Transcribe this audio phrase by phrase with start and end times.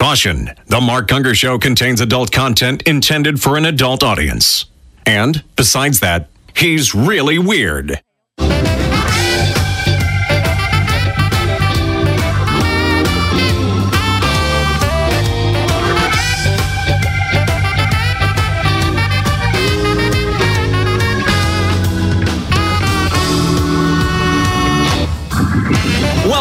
[0.00, 4.66] Caution The Mark Gungor Show contains adult content intended for an adult audience.
[5.04, 8.00] And, besides that, he's really weird.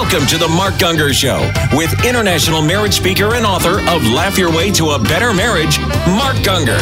[0.09, 4.49] Welcome to the Mark Gungor Show with international marriage speaker and author of Laugh Your
[4.49, 6.79] Way to a Better Marriage, Mark Gungor.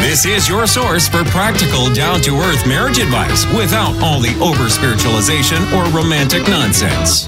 [0.00, 4.70] This is your source for practical, down to earth marriage advice without all the over
[4.70, 7.26] spiritualization or romantic nonsense.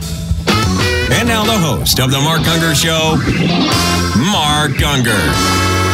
[1.13, 3.17] And now, the host of The Mark Gungor Show,
[4.33, 5.88] Mark Gungor.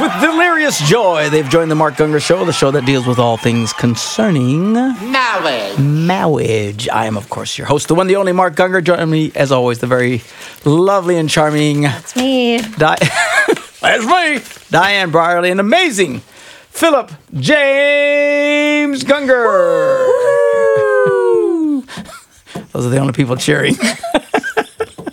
[0.00, 1.28] With delirious joy.
[1.30, 5.78] They've joined the Mark Gungor Show, the show that deals with all things concerning Marriage.
[5.78, 6.88] marriage.
[6.88, 8.82] I am, of course, your host, the one, the only Mark Gungor.
[8.82, 10.22] Joining me, as always, the very
[10.64, 12.58] lovely and charming It's me.
[12.60, 12.96] Di-
[13.80, 14.40] That's me,
[14.70, 16.20] Diane Brierly, and amazing
[16.70, 20.06] Philip James Gungor.
[22.72, 23.74] Those are the only people cheering.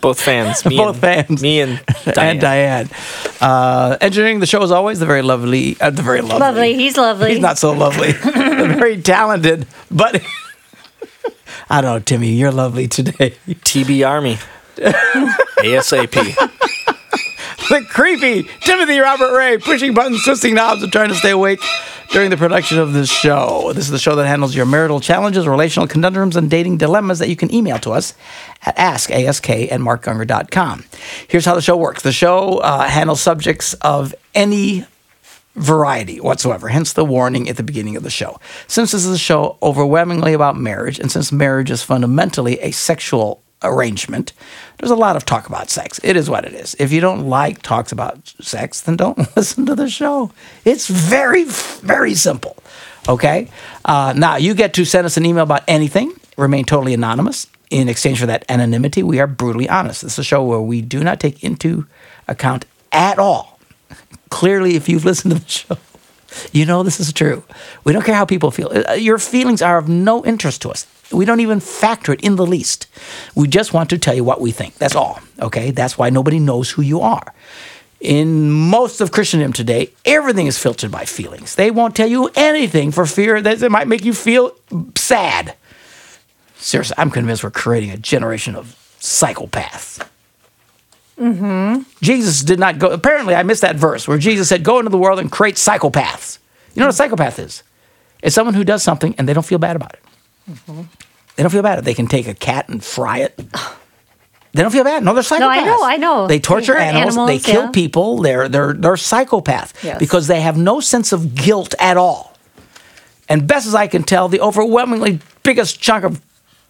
[0.01, 0.65] Both fans.
[0.65, 1.41] Me Both and, fans.
[1.41, 2.29] Me and Diane.
[2.29, 2.89] and Diane.
[3.41, 6.39] Uh, engineering the show as always, the very lovely, uh, the very lovely.
[6.39, 6.73] Lovely.
[6.75, 7.31] He's lovely.
[7.31, 8.11] He's not so lovely.
[8.13, 10.21] the very talented, but
[11.69, 12.29] I don't know, Timmy.
[12.29, 13.35] You're lovely today.
[13.47, 14.37] TB Army.
[14.77, 16.66] ASAP.
[17.69, 21.61] The creepy Timothy Robert Ray, pushing buttons, twisting knobs, and trying to stay awake
[22.11, 23.73] during the production of this show.
[23.73, 27.29] This is the show that handles your marital challenges, relational conundrums, and dating dilemmas that
[27.29, 28.13] you can email to us
[28.65, 30.85] at askask at markgungor.com.
[31.27, 34.85] Here's how the show works the show uh, handles subjects of any
[35.55, 38.39] variety whatsoever, hence the warning at the beginning of the show.
[38.67, 43.41] Since this is a show overwhelmingly about marriage, and since marriage is fundamentally a sexual
[43.63, 44.33] arrangement,
[44.77, 45.99] there's a lot of talk about sex.
[46.03, 46.75] It is what it is.
[46.79, 50.31] If you don't like talks about sex, then don't listen to the show.
[50.65, 52.57] It's very, very simple.
[53.07, 53.49] Okay?
[53.85, 57.47] Uh, now, you get to send us an email about anything, remain totally anonymous.
[57.69, 60.01] In exchange for that anonymity, we are brutally honest.
[60.01, 61.85] This is a show where we do not take into
[62.27, 63.57] account at all
[64.29, 65.77] clearly, if you've listened to the show,
[66.51, 67.43] you know this is true.
[67.83, 68.71] We don't care how people feel.
[68.71, 70.85] Uh, Your feelings are of no interest to us.
[71.11, 72.87] We don't even factor it in the least.
[73.35, 74.75] We just want to tell you what we think.
[74.75, 75.19] That's all.
[75.39, 75.71] Okay?
[75.71, 77.33] That's why nobody knows who you are.
[77.99, 81.55] In most of Christendom today, everything is filtered by feelings.
[81.55, 84.51] They won't tell you anything for fear that it might make you feel
[84.95, 85.55] sad.
[86.57, 90.06] Seriously, I'm convinced we're creating a generation of psychopaths.
[91.19, 91.81] Mm-hmm.
[92.01, 92.89] Jesus did not go.
[92.91, 96.37] Apparently, I missed that verse where Jesus said, Go into the world and create psychopaths.
[96.75, 97.63] You know what a psychopath is?
[98.21, 99.99] It's someone who does something and they don't feel bad about it.
[100.51, 100.81] Mm-hmm.
[101.35, 101.83] They don't feel bad.
[101.85, 103.35] They can take a cat and fry it.
[103.37, 105.03] They don't feel bad.
[105.03, 105.39] No, they're psychopaths.
[105.39, 106.27] No, I know, I know.
[106.27, 107.71] They They torture hurt animals, They kill yeah.
[107.71, 108.17] people.
[108.21, 109.99] They're they're they're psychopaths Yes.
[109.99, 112.35] because they have no sense of guilt at all.
[113.29, 116.21] And best as I can tell, the overwhelmingly biggest chunk of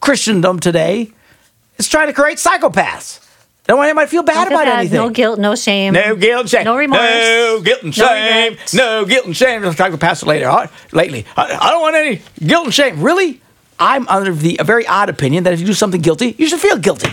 [0.01, 1.11] Christendom today
[1.77, 3.19] is trying to create psychopaths.
[3.67, 4.79] Don't want anybody to feel bad about bad.
[4.79, 4.97] anything.
[4.97, 5.93] No guilt, no shame.
[5.93, 6.63] No guilt and shame.
[6.63, 6.99] No remorse.
[7.01, 8.51] No guilt and shame.
[8.53, 8.73] regret.
[8.73, 9.61] No guilt and shame.
[9.61, 10.49] Let's talk to Pastor later.
[10.49, 10.67] Huh?
[10.93, 13.01] Lately, I, I don't want any guilt and shame.
[13.01, 13.41] Really,
[13.77, 16.61] I'm under the a very odd opinion that if you do something guilty, you should
[16.61, 17.09] feel guilty.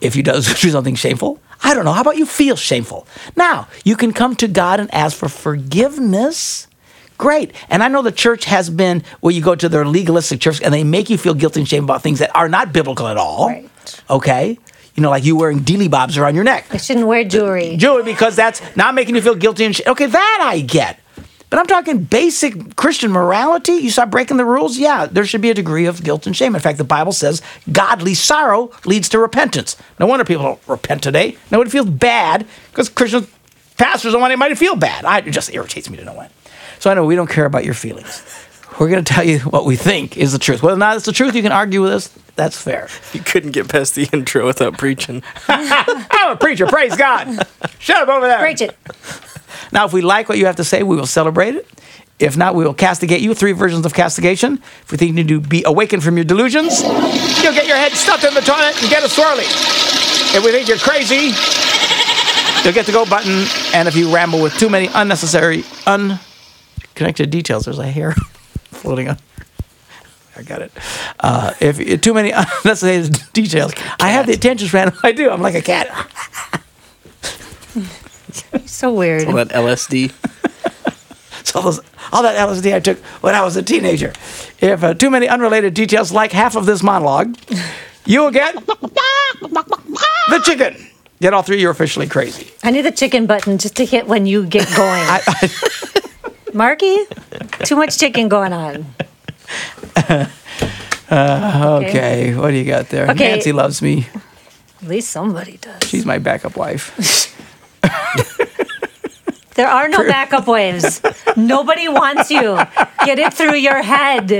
[0.00, 1.92] If you do, do something shameful, I don't know.
[1.92, 3.06] How about you feel shameful?
[3.36, 6.66] Now you can come to God and ask for forgiveness.
[7.16, 7.52] Great.
[7.70, 10.74] And I know the church has been where you go to their legalistic church and
[10.74, 13.46] they make you feel guilty and shame about things that are not biblical at all.
[13.48, 13.70] Right.
[14.10, 14.58] Okay.
[14.96, 17.74] You know, like you wearing dealy bobs around your neck I shouldn't wear jewelry.
[17.74, 19.86] Uh, jewelry because that's not making you feel guilty and shit.
[19.86, 20.98] Okay, that I get.
[21.48, 23.72] But I'm talking basic Christian morality.
[23.74, 26.56] You start breaking the rules, yeah, there should be a degree of guilt and shame.
[26.56, 27.40] In fact, the Bible says
[27.70, 29.76] godly sorrow leads to repentance.
[30.00, 31.36] No wonder people don't repent today.
[31.52, 33.28] Nobody feels bad because Christian
[33.76, 35.04] pastors don't want anybody to feel bad.
[35.04, 36.32] I, it just irritates me to no end.
[36.80, 38.22] So I know we don't care about your feelings.
[38.78, 40.62] We're going to tell you what we think is the truth.
[40.62, 42.08] Whether or not it's the truth, you can argue with us.
[42.36, 42.88] That's fair.
[43.14, 45.22] You couldn't get past the intro without preaching.
[45.48, 46.66] I'm a preacher.
[46.66, 47.46] Praise God.
[47.78, 48.38] Shut up over there.
[48.38, 48.76] Preach it.
[49.72, 51.66] Now, if we like what you have to say, we will celebrate it.
[52.18, 53.34] If not, we will castigate you.
[53.34, 54.54] Three versions of castigation.
[54.82, 57.92] If we think you need to be awakened from your delusions, you'll get your head
[57.92, 59.46] stuffed in the toilet and get a swirly.
[60.34, 61.32] If we think you're crazy,
[62.64, 63.46] you'll get the go button.
[63.74, 68.14] And if you ramble with too many unnecessary, unconnected details, there's a hair
[68.76, 69.18] floating on.
[70.36, 70.72] I got it.
[71.18, 74.92] Uh, if too many unnecessary details, I have the attention span.
[75.02, 75.30] I do.
[75.30, 75.88] I'm like a cat.
[78.66, 79.26] So weird.
[79.26, 80.12] All that LSD.
[81.44, 81.80] So all those
[82.12, 84.12] all that LSD I took when I was a teenager.
[84.60, 87.36] If uh, too many unrelated details, like half of this monologue,
[88.04, 90.76] you will get the chicken.
[91.20, 92.50] Get all three, you're officially crazy.
[92.62, 95.02] I need the chicken button just to hit when you get going.
[95.08, 95.48] I, I,
[96.56, 97.04] Marky,
[97.64, 98.86] too much chicken going on.
[101.08, 103.08] Uh, okay, what do you got there?
[103.10, 103.28] Okay.
[103.28, 104.08] Nancy loves me.
[104.82, 105.88] At least somebody does.
[105.88, 107.32] She's my backup wife.
[109.56, 111.00] There are no backup waves.
[111.36, 112.56] Nobody wants you.
[113.04, 114.30] Get it through your head.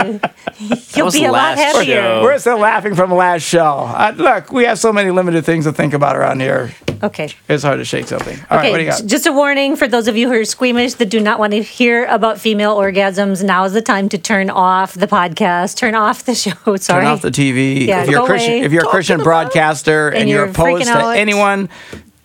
[0.94, 2.02] You'll be a lot last happier.
[2.02, 2.22] show.
[2.22, 3.64] We're still laughing from the last show.
[3.64, 6.72] Uh, look, we have so many limited things to think about around here.
[7.02, 7.30] Okay.
[7.48, 8.38] It's hard to shake something.
[8.50, 9.04] All right, Okay, what do you got?
[9.06, 11.62] just a warning for those of you who are squeamish that do not want to
[11.62, 13.42] hear about female orgasms.
[13.44, 16.50] Now is the time to turn off the podcast, turn off the show.
[16.76, 17.02] Sorry.
[17.02, 17.86] Turn off the TV.
[17.86, 18.60] Yeah, if you're go Christian, away.
[18.62, 21.68] if you're a Christian broadcaster and, and you're, you're opposed to anyone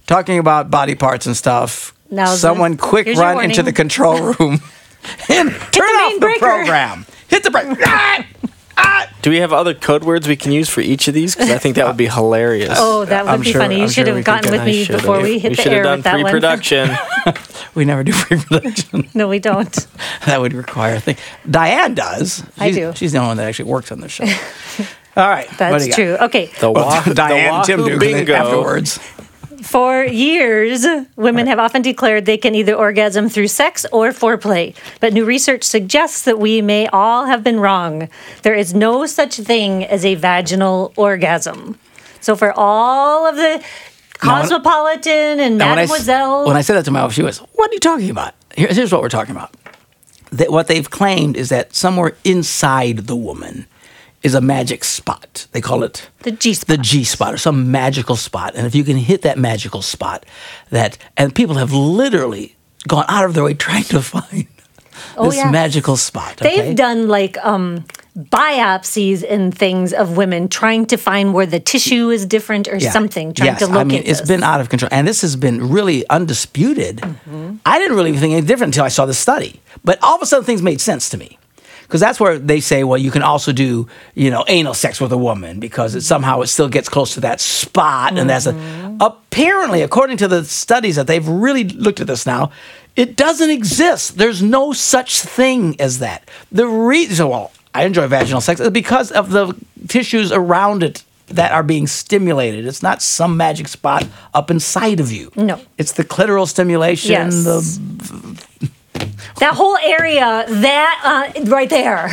[0.07, 3.73] talking about body parts and stuff, Now's the- someone quick here's your run into the
[3.73, 4.59] control room
[5.29, 6.39] and turn the off main the breaker.
[6.39, 7.05] program.
[7.29, 7.65] Hit the break.
[7.85, 8.25] Ah!
[8.77, 9.07] Ah!
[9.21, 11.35] Do we have other code words we can use for each of these?
[11.35, 12.73] Because I think that would be hilarious.
[12.77, 13.75] Oh, that would I'm be sure- funny.
[13.77, 15.01] You I'm should sure we have could gotten get- with I me should've.
[15.01, 16.23] before we hit we the should air have with that one.
[16.23, 16.89] pre-production.
[17.75, 19.07] We never do pre-production.
[19.13, 19.87] No, we don't.
[20.25, 21.17] that would require a thing.
[21.49, 22.43] Diane does.
[22.57, 22.93] I She's- do.
[22.97, 24.25] She's the only one that actually works on the show.
[25.15, 25.47] All right.
[25.47, 25.95] what do That's you got?
[25.95, 26.25] true.
[26.27, 26.51] Okay.
[26.59, 28.33] The, Well, Wah- Diane the and Tim Wahoo do 'cause they- bingo.
[28.33, 28.99] afterwards.
[29.61, 30.85] For years,
[31.15, 34.75] women have often declared they can either orgasm through sex or foreplay.
[34.99, 38.09] But new research suggests that we may all have been wrong.
[38.41, 41.77] There is no such thing as a vaginal orgasm.
[42.21, 43.63] So, for all of the
[44.23, 47.23] Now, cosmopolitan and Now, when I mademoiselle, When I said that to my wife, she
[47.23, 49.51] was, "What are you talking about?" Here's, here's what we're talking about.
[50.31, 53.65] That what they've claimed is that somewhere inside the woman
[54.23, 55.47] is a magic spot.
[55.51, 56.68] They call it the G spot.
[56.68, 58.53] the G spot or some magical spot.
[58.56, 60.25] And if you can hit that magical spot,
[60.69, 62.56] that and people have literally
[62.88, 64.47] gone out of their way trying to find
[65.18, 65.50] Oh, this yeah.
[65.50, 66.38] magical spot.
[66.38, 67.85] They've done like um,
[68.15, 72.91] biopsies and things of women trying to find where the tissue is different or Yeah.
[72.91, 74.27] something, trying yes, to locate I mean, it's this.
[74.27, 76.97] been out of control, and this has been really undisputed.
[76.97, 77.56] Mm-hmm.
[77.65, 80.25] I didn't really think any different until I saw this study, but all of a
[80.25, 81.38] sudden things made sense to me.
[81.91, 83.85] Because that's where they say, well, you can also do,
[84.15, 87.19] you know, anal sex with a woman because it somehow it still gets close to
[87.19, 88.97] that spot, and that's a Mm-hmm.
[89.01, 92.51] apparently, according to the studies that they've really looked at this now,
[92.95, 94.17] it doesn't exist.
[94.17, 96.29] There's no such thing as that.
[96.49, 99.53] The reason, well, I enjoy vaginal sex is because of the
[99.89, 102.65] tissues around it that are being stimulated.
[102.65, 105.29] It's not some magic spot up inside of you.
[105.35, 105.59] No.
[105.77, 107.44] It's the clitoral stimulation, Yes.
[107.44, 108.69] the
[109.39, 112.09] that whole area, that uh, right there,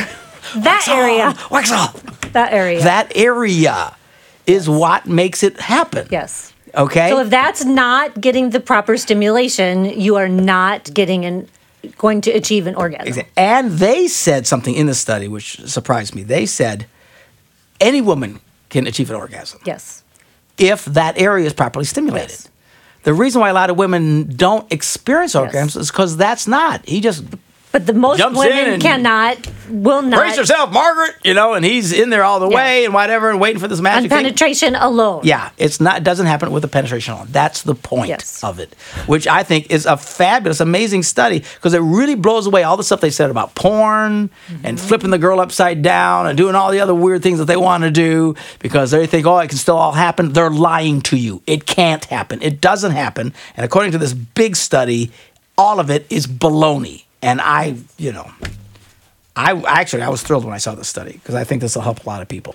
[0.56, 2.02] that area, wax off.
[2.32, 2.82] that area.
[2.82, 3.94] That area
[4.46, 6.06] is what makes it happen.
[6.11, 6.52] yes.
[6.75, 7.08] Okay.
[7.08, 11.49] So if that's not getting the proper stimulation, you are not getting an
[11.96, 13.25] going to achieve an orgasm.
[13.37, 16.23] And they said something in the study which surprised me.
[16.25, 16.87] They said
[17.81, 20.02] any woman can achieve an orgasm Yes.
[20.58, 22.31] if that area is properly stimulated.
[22.31, 22.49] Yes.
[23.04, 25.52] The reason why a lot of women don't experience Yes.
[25.54, 26.86] orgasms is because that's not.
[26.88, 27.24] He just
[27.70, 29.37] But the most Jumps women and- cannot,
[29.69, 31.15] will not, brace yourself, Margaret.
[31.23, 32.56] You know, and he's in there all the Yeah.
[32.56, 34.19] way and whatever, and waiting for this on magic thing.
[34.19, 35.20] penetration alone.
[35.25, 35.99] Yeah, it's not.
[35.99, 37.29] It doesn't happen with the penetration alone.
[37.31, 38.43] That's the point Yes.
[38.43, 38.75] of it,
[39.06, 42.85] which I think is a fabulous, amazing study because it really blows away all the
[42.85, 44.31] stuff they said about porn
[44.65, 44.87] and mm-hmm.
[44.87, 47.84] flipping the girl upside down and doing all the other weird things that they want
[47.84, 50.32] to do because they think, oh, it can still all happen.
[50.32, 51.43] They're lying to you.
[51.46, 52.41] It can't happen.
[52.41, 53.34] It doesn't happen.
[53.56, 55.10] And according to this big study,
[55.58, 57.05] all of it is baloney.
[57.22, 58.31] And I, you know,
[59.37, 61.82] I actually I was thrilled when I saw this study because I think this will
[61.82, 62.55] help a lot of people.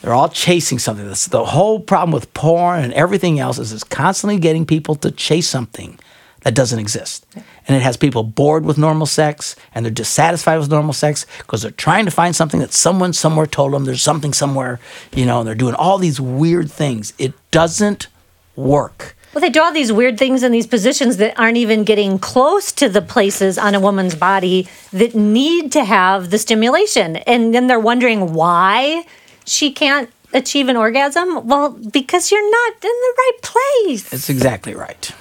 [0.00, 1.06] They're all chasing something.
[1.06, 5.10] That's the whole problem with porn and everything else is it's constantly getting people to
[5.10, 5.98] chase something
[6.42, 7.26] that doesn't exist.
[7.34, 11.62] And it has people bored with normal sex and they're dissatisfied with normal sex because
[11.62, 14.80] they're trying to find something that someone somewhere told them there's something somewhere,
[15.14, 17.12] you know, and they're doing all these weird things.
[17.18, 18.08] It doesn't
[18.56, 19.16] work.
[19.32, 22.72] Well, they do all these weird things in these positions that aren't even getting close
[22.72, 27.16] to the places on a woman's body that need to have the stimulation.
[27.16, 29.04] And then they're wondering why
[29.46, 31.46] she can't achieve an orgasm.
[31.46, 34.08] Well, because you're not in the right place.
[34.10, 35.12] That's exactly right.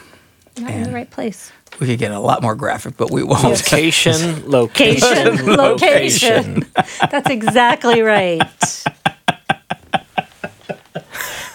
[0.60, 1.52] not in the right place.
[1.80, 3.44] We could get a lot more graphic, but we won't.
[3.44, 6.66] Location, Location, location, location.
[7.10, 8.42] That's exactly right.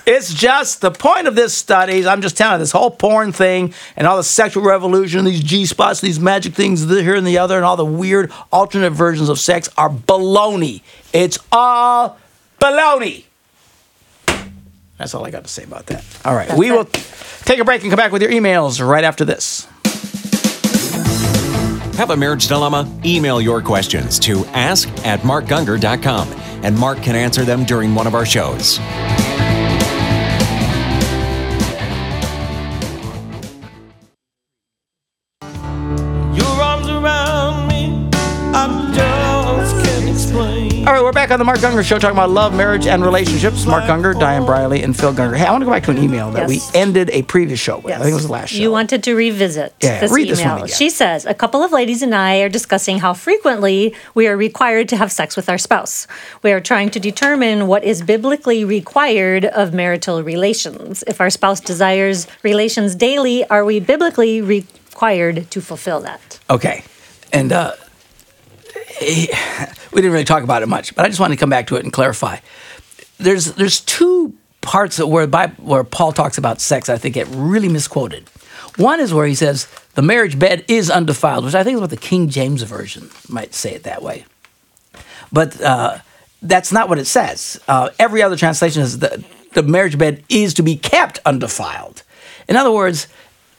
[0.06, 1.94] It's just the point of this study.
[1.94, 5.42] is I'm just telling you, this whole porn thing and all the sexual revolution, these
[5.42, 9.28] G spots, these magic things here and the other, and all the weird alternate versions
[9.28, 10.82] of sex are baloney.
[11.12, 12.18] It's all
[12.60, 13.24] baloney.
[14.98, 16.04] That's all I got to say about that.
[16.24, 16.72] All right, we it.
[16.72, 19.66] will take a break and come back with your emails right after this.
[21.96, 22.90] Have a marriage dilemma?
[23.04, 26.28] Email your questions to ask at markgungor.com
[26.64, 28.78] and Mark can answer them during one of our shows.
[41.24, 43.64] Back on the Mark Gungor Show talking about love, marriage, and relationships.
[43.64, 45.34] Mark Gungor, Diane Brierly, and Phil Gungor.
[45.34, 46.70] Hey, I want to go back to an email that Yes.
[46.74, 47.94] we ended a previous show with.
[47.94, 48.58] I think it was the last show.
[48.60, 50.64] You wanted to revisit Yeah, this read this one email.
[50.64, 50.76] again.
[50.76, 54.86] she says, A couple of ladies and I are discussing how frequently we are required
[54.90, 56.06] to have sex with our spouse.
[56.42, 61.02] We are trying to determine what is biblically required of marital relations.
[61.06, 66.38] If our spouse desires relations daily, are we biblically required to fulfill that?
[66.50, 66.84] Okay.
[67.32, 67.72] And uh,
[69.00, 69.26] we
[69.94, 71.84] didn't really talk about it much, but I just wanted to come back to it
[71.84, 72.38] and clarify.
[73.18, 76.88] There's there's two parts that where Bible, where Paul talks about sex.
[76.88, 78.28] I think get really misquoted.
[78.76, 81.90] One is where he says the marriage bed is undefiled, which I think is what
[81.90, 84.24] the King James version might say it that way.
[85.32, 85.98] But uh,
[86.42, 87.60] that's not what it says.
[87.68, 92.02] Uh, every other translation is the the marriage bed is to be kept undefiled.
[92.48, 93.06] In other words,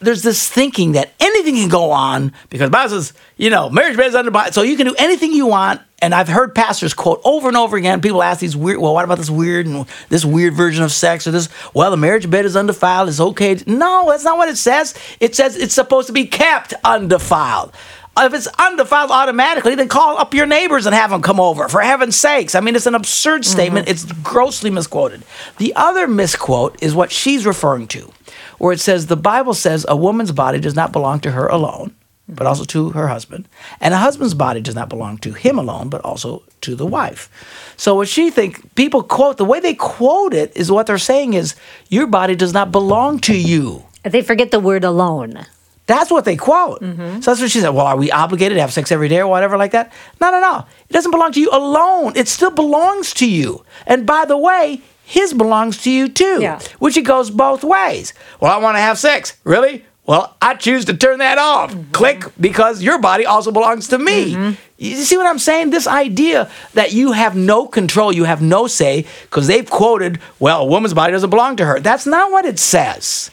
[0.05, 3.97] there's this thinking that anything can go on because the Bible says, you know, marriage
[3.97, 5.81] bed is undefiled, so you can do anything you want.
[6.01, 8.01] And I've heard pastors quote over and over again.
[8.01, 11.25] People ask these weird, well, what about this weird and this weird version of sex
[11.25, 11.49] or this?
[11.73, 13.09] Well, the marriage bed is undefiled.
[13.09, 13.57] It's okay.
[13.65, 14.93] No, that's not what it says.
[15.19, 17.73] It says it's supposed to be kept undefiled.
[18.17, 21.67] If it's undefiled automatically, then call up your neighbors and have them come over.
[21.67, 22.55] For heaven's sakes.
[22.55, 23.87] I mean, it's an absurd statement.
[23.87, 23.91] Mm-hmm.
[23.91, 25.23] It's grossly misquoted.
[25.57, 28.11] The other misquote is what she's referring to,
[28.57, 31.95] where it says the Bible says a woman's body does not belong to her alone,
[32.27, 33.47] but also to her husband.
[33.79, 37.29] And a husband's body does not belong to him alone, but also to the wife.
[37.77, 41.33] So what she think people quote, the way they quote it is what they're saying
[41.33, 41.55] is
[41.89, 43.83] your body does not belong to you.
[44.03, 45.45] They forget the word alone.
[45.87, 46.81] That's what they quote.
[46.81, 47.21] Mm-hmm.
[47.21, 47.69] So that's what she said.
[47.69, 49.93] Well, are we obligated to have sex every day or whatever like that?
[50.19, 50.65] No, no, no.
[50.89, 52.13] It doesn't belong to you alone.
[52.15, 53.63] It still belongs to you.
[53.85, 56.39] And by the way, his belongs to you too.
[56.41, 56.59] Yeah.
[56.79, 58.13] Which it goes both ways.
[58.39, 59.37] Well, I want to have sex.
[59.43, 59.85] Really?
[60.05, 61.71] Well, I choose to turn that off.
[61.71, 61.91] Mm-hmm.
[61.91, 64.33] Click, because your body also belongs to me.
[64.33, 64.53] Mm-hmm.
[64.77, 65.71] You see what I'm saying?
[65.71, 70.61] This idea that you have no control, you have no say, because they've quoted, well,
[70.61, 71.79] a woman's body doesn't belong to her.
[71.79, 73.31] That's not what it says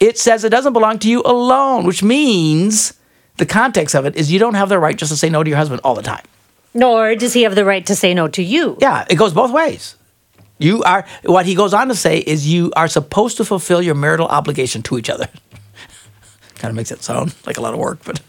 [0.00, 2.94] it says it doesn't belong to you alone, which means
[3.36, 5.48] the context of it is you don't have the right just to say no to
[5.48, 6.24] your husband all the time.
[6.74, 8.76] Nor does he have the right to say no to you.
[8.80, 9.96] Yeah, it goes both ways.
[10.58, 13.94] You are what he goes on to say is you are supposed to fulfill your
[13.94, 15.28] marital obligation to each other.
[16.56, 18.20] kind of makes it sound like a lot of work, but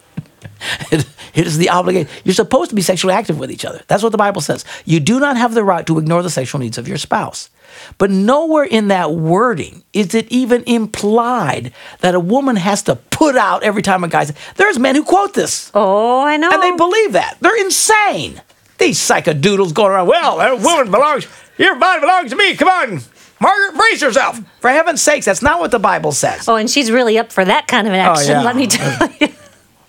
[0.91, 2.09] it, it is the obligation.
[2.23, 3.81] You're supposed to be sexually active with each other.
[3.87, 4.65] That's what the Bible says.
[4.85, 7.49] You do not have the right to ignore the sexual needs of your spouse.
[7.97, 13.35] But nowhere in that wording is it even implied that a woman has to put
[13.35, 15.71] out every time a guy says, There's men who quote this.
[15.73, 16.49] Oh, I know.
[16.51, 17.37] And they believe that.
[17.41, 18.41] They're insane.
[18.77, 21.27] These psychodoodles going around, well, a woman belongs,
[21.57, 22.55] your body belongs to me.
[22.55, 23.01] Come on,
[23.39, 24.41] Margaret, brace yourself.
[24.59, 26.47] For heaven's sakes, that's not what the Bible says.
[26.47, 28.41] oh, and she's really up for that kind of an oh, action, yeah.
[28.43, 29.27] let me tell you.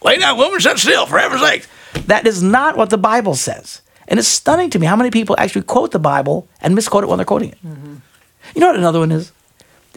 [0.03, 1.69] Lay down, woman, sit still, for heaven's sakes.
[2.07, 3.83] That is not what the Bible says.
[4.09, 7.09] And it's stunning to me how many people actually quote the Bible and misquote it
[7.09, 7.59] when they're quoting it.
[7.65, 7.97] Mm-hmm.
[8.55, 9.33] You know what another one is?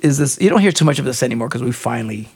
[0.02, 2.30] Is this, you don't hear too much of this anymore because we finally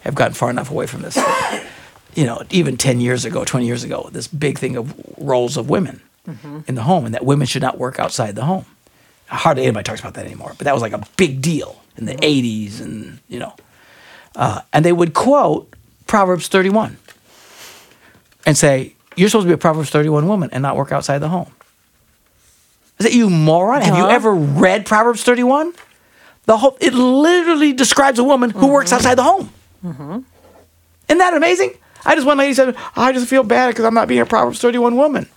[0.00, 1.16] have gotten far enough away from this.
[2.14, 5.68] you know, even 10 years ago, 20 years ago, this big thing of roles of
[5.68, 6.60] women Mm-hmm.
[6.66, 8.64] in the home and that women should not work outside the home.
[9.26, 12.14] Hardly anybody talks about that anymore, but that was like a big deal in the
[12.14, 12.70] mm-hmm.
[12.70, 13.54] 80s and, you know.
[14.34, 15.74] Uh, and they would quote
[16.06, 16.98] Proverbs 31
[18.46, 21.28] and say, You're supposed to be a Proverbs 31 woman and not work outside the
[21.28, 21.52] home.
[22.98, 23.82] Is it you moron?
[23.82, 25.72] Have you ever read Proverbs 31?
[26.44, 28.96] The whole it literally describes a woman who works mm-hmm.
[28.96, 29.52] outside the home.
[31.08, 31.74] Isn't that amazing?
[32.04, 34.60] I just one lady said, I just feel bad because I'm not being a Proverbs
[34.60, 35.28] 31 woman.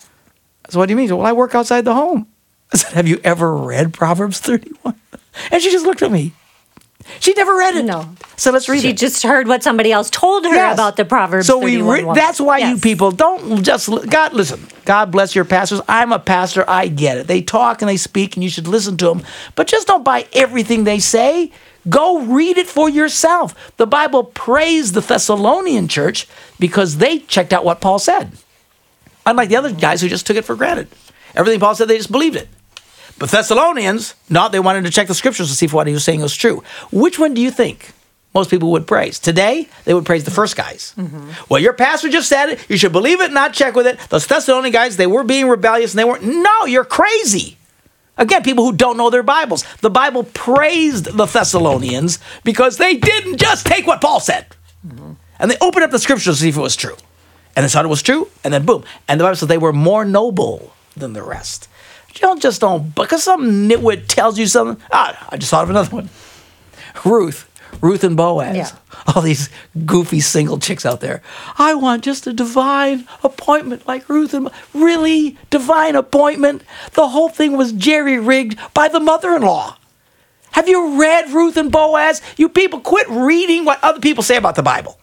[0.69, 1.05] So what do you mean?
[1.05, 2.27] She said, well, I work outside the home.
[2.73, 4.95] I said, Have you ever read Proverbs 31?
[5.51, 6.33] And she just looked at me.
[7.19, 7.83] She never read it.
[7.83, 8.15] No.
[8.37, 8.97] So let's read She it.
[8.97, 10.73] just heard what somebody else told her Yes.
[10.75, 11.47] about the Proverbs.
[11.47, 14.65] So we 31 re- that's why you people don't just God listen.
[14.85, 15.81] God bless your pastors.
[15.89, 16.63] I'm a pastor.
[16.67, 17.27] I get it.
[17.27, 19.23] They talk and they speak, and you should listen to them.
[19.55, 21.51] But just don't buy everything they say.
[21.89, 23.75] Go read it for yourself.
[23.75, 26.25] The Bible praised the Thessalonian church
[26.57, 28.31] because they checked out what Paul said.
[29.25, 30.87] Unlike the other guys who just took it for granted.
[31.35, 32.49] Everything Paul said, they just believed it.
[33.19, 36.03] But Thessalonians, not they wanted to check the scriptures to see if what he was
[36.03, 36.63] saying was true.
[36.91, 37.91] Which one do you think
[38.33, 39.19] most people would praise?
[39.19, 40.93] Today, they would praise the first guys.
[40.97, 41.31] Mm-hmm.
[41.49, 42.69] Well, your pastor just said it.
[42.69, 43.99] You should believe it, not check with it.
[44.09, 46.23] Those Thessalonian guys, they were being rebellious and they weren't.
[46.23, 47.57] No, you're crazy.
[48.17, 49.63] Again, people who don't know their Bibles.
[49.77, 54.47] The Bible praised the Thessalonians because they didn't just take what Paul said.
[54.85, 55.13] Mm-hmm.
[55.39, 56.95] And they opened up the scriptures to see if it was true.
[57.55, 58.83] And they thought it was true, and then boom.
[59.07, 61.67] And the Bible says they were more noble than the rest.
[62.13, 64.83] You don't just don't, because some nitwit tells you something.
[64.91, 66.09] Ah, I just thought of another one.
[67.05, 67.49] Ruth,
[67.81, 68.55] Ruth and Boaz.
[68.55, 68.69] Yeah.
[69.13, 69.49] All these
[69.85, 71.21] goofy single chicks out there.
[71.57, 76.63] I want just a divine appointment like Ruth and Bo- really divine appointment.
[76.93, 79.77] The whole thing was jerry rigged by the mother-in-law.
[80.51, 82.21] Have you read Ruth and Boaz?
[82.37, 84.99] You people quit reading what other people say about the Bible.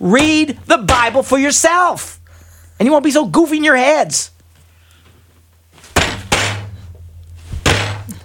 [0.00, 2.20] Read the Bible for yourself.
[2.78, 4.30] And you won't be so goofy in your heads.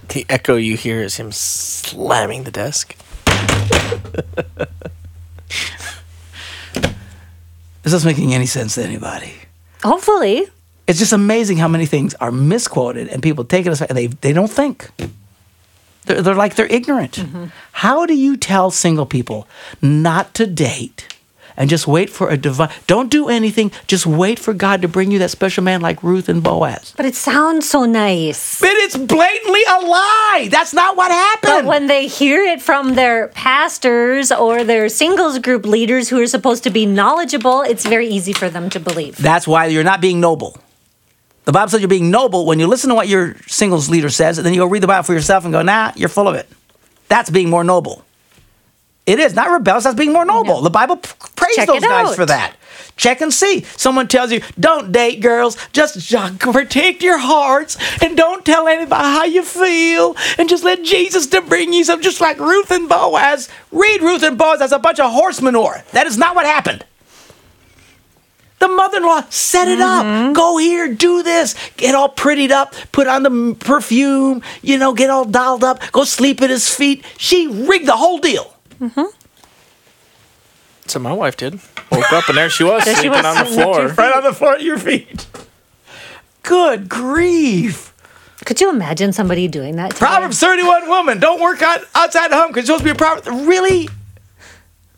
[0.08, 2.94] The echo you hear is him slamming the desk.
[7.84, 9.32] Is this making any sense to anybody?
[9.82, 10.46] Hopefully.
[10.86, 14.06] It's just amazing how many things are misquoted and people take it as and they
[14.06, 14.90] they don't think.
[16.06, 17.12] They're, they're like they're ignorant.
[17.12, 17.46] Mm-hmm.
[17.72, 19.48] How do you tell single people
[19.82, 21.13] not to date
[21.56, 22.70] and just wait for a divine?
[22.86, 23.70] Don't do anything.
[23.86, 26.94] Just wait for God to bring you that special man like Ruth and Boaz.
[26.96, 28.60] But it sounds so nice.
[28.60, 30.48] But it's blatantly a lie.
[30.50, 31.52] That's not what happened.
[31.52, 36.26] But when they hear it from their pastors or their singles group leaders who are
[36.26, 39.16] supposed to be knowledgeable, it's very easy for them to believe.
[39.16, 40.58] That's why you're not being noble.
[41.44, 44.38] The Bible says you're being noble when you listen to what your singles leader says,
[44.38, 46.34] and then you go read the Bible for yourself and go, nah, you're full of
[46.34, 46.48] it.
[47.08, 48.02] That's being more noble.
[49.06, 49.84] It is not rebellious.
[49.84, 50.62] That's being more noble.
[50.62, 52.14] The Bible p- praised Check those guys out.
[52.16, 52.54] for that.
[52.96, 53.64] Check and see.
[53.76, 55.56] Someone tells you, don't date girls.
[55.72, 60.82] Just, just protect your hearts and don't tell anybody how you feel and just let
[60.84, 63.48] Jesus to bring you some, just like Ruth and Boaz.
[63.72, 65.82] Read Ruth and Boaz as a bunch of horse manure.
[65.92, 66.86] That is not what happened.
[68.60, 70.30] The mother-in-law set it Mm-hmm.
[70.30, 70.34] up.
[70.36, 71.54] Go here, do this.
[71.76, 76.04] Get all prettied up, put on the perfume, you know, get all dolled up, go
[76.04, 77.04] sleep at his feet.
[77.18, 78.53] She rigged the whole deal.
[80.86, 81.54] So my wife did.
[81.90, 83.74] Woke up and there she was There she sleeping was on the sitting at your
[83.74, 83.88] floor.
[83.88, 83.98] feet.
[83.98, 85.26] Right on the floor at your feet.
[86.42, 87.92] Good grief.
[88.44, 89.92] Could you imagine somebody doing that?
[89.92, 89.98] Today?
[90.06, 93.22] Proverbs 31 woman, don't work out outside the home because you're supposed to be a
[93.32, 93.48] proverb.
[93.48, 93.88] Really?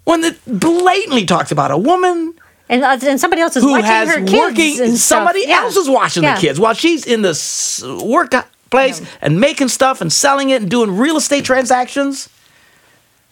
[0.05, 2.35] When it blatantly talks about a woman
[2.69, 5.19] And, uh, and somebody else is who watching has her kids working, and stuff.
[5.19, 5.61] somebody Yeah.
[5.61, 6.35] else is watching Yeah.
[6.35, 10.71] the kids while she's in the s- workplace and making stuff and selling it and
[10.71, 12.29] doing real estate transactions.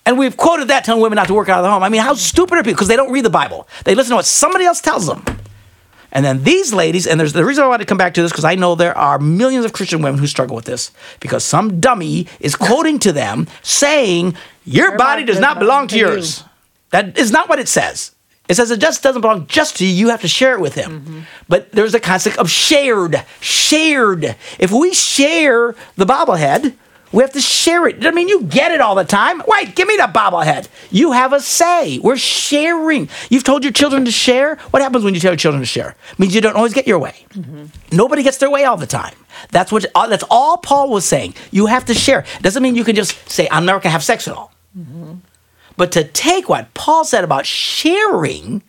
[0.07, 1.83] And we've quoted that telling women not to work out of the home.
[1.83, 2.75] I mean, how stupid are people?
[2.75, 3.67] Because they don't read the Bible.
[3.85, 5.25] They listen to what somebody else tells them.
[6.13, 8.31] And then these ladies, and there's the reason I want to come back to this
[8.31, 11.81] because I know there are millions of Christian women who struggle with this because some
[11.81, 16.15] dummy is quoting to them saying, Your, body body does not belong to belong to
[16.17, 16.45] yours.
[16.91, 18.15] That is not what it says.
[18.49, 19.93] It says it just doesn't belong just to you.
[19.93, 21.01] You have to share it with him.
[21.01, 21.21] Mm-hmm.
[21.49, 23.25] But there's a concept of shared.
[23.41, 24.37] Shared.
[24.59, 26.75] If we share the bobblehead,
[27.15, 28.05] we have to share it.
[28.05, 29.43] I mean, you get it all the time.
[29.47, 30.69] Wait, give me the bobblehead.
[30.91, 31.99] You have a say.
[32.01, 33.09] We're sharing.
[33.31, 34.57] You've told your children to share.
[34.71, 35.97] What happens when you tell your children to share?
[36.13, 37.15] It means you don't always get your way.
[37.93, 39.15] Nobody gets their way all the time.
[39.51, 39.87] That's what.
[39.95, 41.35] uh, That's all Paul was saying.
[41.51, 42.25] You have to share.
[42.43, 44.53] Doesn't mean you can just say, "I'm never gonna have sex at all."
[45.77, 48.63] But to take what Paul said about sharing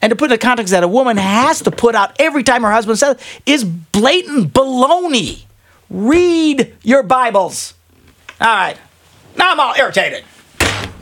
[0.00, 2.62] and to put in the context that a woman has to put out every time
[2.62, 5.42] her husband says is blatant baloney.
[5.90, 7.74] Read your Bibles.
[8.42, 8.76] All right.
[9.36, 10.24] Now I'm all irritated.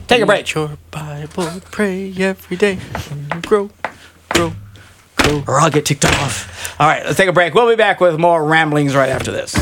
[0.07, 0.45] Take a break.
[0.45, 2.77] Read your Bible, pray every day,
[3.09, 3.71] and grow,
[4.29, 4.53] grow,
[5.15, 5.43] grow.
[5.47, 6.79] Or I'll get ticked off.
[6.79, 7.55] All right, let's take a break.
[7.55, 9.55] We'll be back with more ramblings right after this.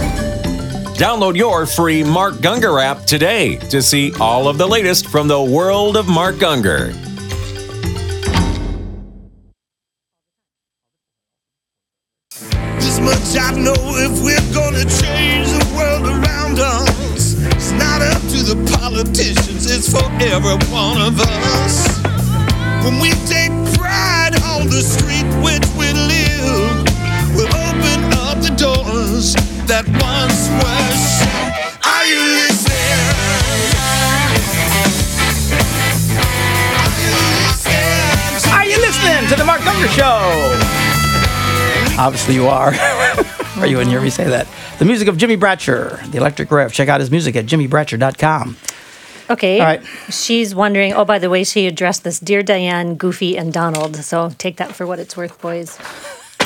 [1.00, 5.42] Download your free Mark Gungor app today to see all of the latest from the
[5.42, 6.94] world of Mark Gungor.
[12.80, 17.19] This much I know if we're gonna change the world around us,
[17.70, 22.02] it's not up to the politicians, it's for every one of us.
[22.84, 26.82] When we take pride on the street which we live,
[27.36, 29.36] we'll open up the doors
[29.70, 31.78] that once were shut.
[31.86, 33.06] Are you listening?
[36.82, 37.14] Are you
[37.46, 38.54] listening?
[38.54, 40.26] Are you listening to the Mark Gungor Show?
[42.02, 42.74] Obviously, you are.
[43.60, 44.48] or you wouldn't hear me say that.
[44.80, 46.72] The music of Jimmy Bratcher, the Electric Rev.
[46.72, 48.58] Check out his music at jimmybratcher.com.
[49.30, 49.60] Okay.
[49.60, 49.86] All right.
[50.10, 50.94] She's wondering.
[50.94, 53.96] Oh, by the way, she addressed this, dear Diane, Goofy, and Donald.
[53.98, 55.78] So take that for what it's worth, boys.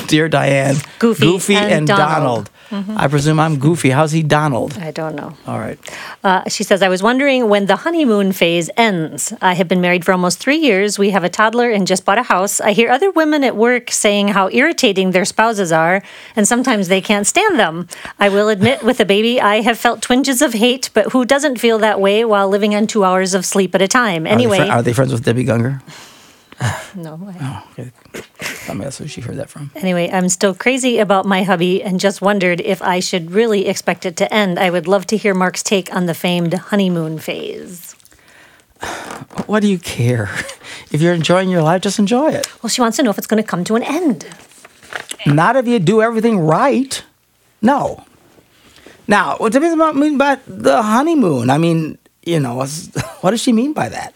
[0.06, 2.08] Dear Diane, Goofy and, and Donald.
[2.08, 2.50] Donald.
[2.96, 3.90] I presume I'm Goofy.
[3.90, 4.76] How's he Donald?
[4.78, 5.36] I don't know.
[5.46, 5.78] All right.
[6.24, 9.32] Uh, she says, I was wondering when the honeymoon phase ends.
[9.40, 10.98] I have been married for almost three years.
[10.98, 12.60] We have a toddler and just bought a house.
[12.60, 16.02] I hear other women at work saying how irritating their spouses are,
[16.34, 17.86] and sometimes they can't stand them.
[18.18, 21.58] I will admit, with a baby, I have felt twinges of hate, but who doesn't
[21.60, 24.22] feel that way while living on two hours of sleep at a time?
[24.26, 24.68] Are they Anyway.
[24.68, 25.80] are they friends with Debbie Gungor?
[26.94, 27.18] No.
[27.26, 27.90] I- oh, Okay.
[28.68, 29.70] I mean, that's who she heard that from.
[29.74, 34.06] Anyway, I'm still crazy about my hubby and just wondered if I should really expect
[34.06, 34.58] it to end.
[34.58, 37.94] I would love to hear Mark's take on the famed honeymoon phase.
[39.46, 40.30] What do you care?
[40.90, 42.46] If you're enjoying your life, just enjoy it.
[42.62, 44.26] Well, she wants to know if it's going to come to an end.
[45.26, 47.02] Not if you do everything right.
[47.60, 48.04] No.
[49.06, 51.50] Now, what does it mean by the honeymoon?
[51.50, 52.56] I mean, you know,
[53.20, 54.14] what does she mean by that?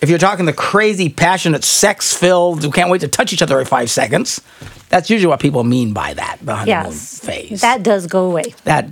[0.00, 3.54] If you're talking the crazy, passionate, sex filled, who can't wait to touch each other
[3.56, 4.40] every five seconds,
[4.88, 7.18] that's usually what people mean by that, the honeymoon Yes.
[7.20, 7.60] phase.
[7.60, 8.54] That does go away.
[8.64, 8.88] that,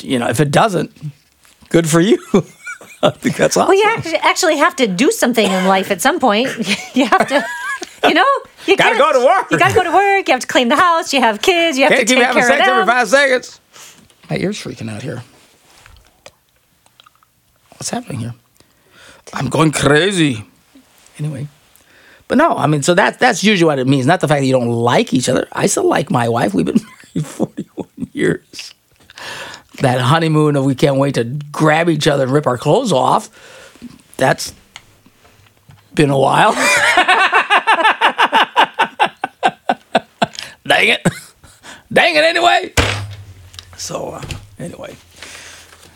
[0.00, 0.92] you know, if it doesn't,
[1.70, 2.18] good for you.
[3.02, 3.68] I think that's awesome.
[3.68, 6.48] Well, you actually, actually have to do something in life at some point.
[6.94, 7.44] You have to,
[8.04, 8.24] you know,
[8.66, 9.50] you Gotta go to work.
[9.50, 10.26] You got to go to work.
[10.28, 11.12] You have to clean the house.
[11.12, 11.78] You have kids.
[11.78, 13.60] You have Can't to keep take having care of sex every five seconds.
[14.30, 15.22] My ear's freaking out here.
[17.72, 18.34] What's happening here?
[19.32, 20.44] I'm going crazy.
[21.18, 21.48] Anyway.
[22.28, 24.06] But no, I mean, so that that's usually what it means.
[24.06, 25.48] Not the fact that you don't like each other.
[25.52, 26.52] I still like my wife.
[26.52, 26.80] We've been
[27.14, 28.74] married 41 years.
[29.80, 33.30] That honeymoon of we can't wait to grab each other and rip our clothes off.
[34.18, 34.52] That's
[35.94, 36.52] been a while.
[40.66, 41.06] Dang it.
[41.90, 42.74] Dang it anyway.
[43.76, 44.22] So, uh,
[44.58, 44.96] anyway,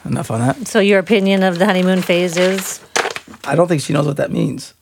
[0.04, 0.66] enough on that.
[0.66, 2.80] So your opinion of the honeymoon phase is
[3.44, 4.74] I don't think she knows what that means.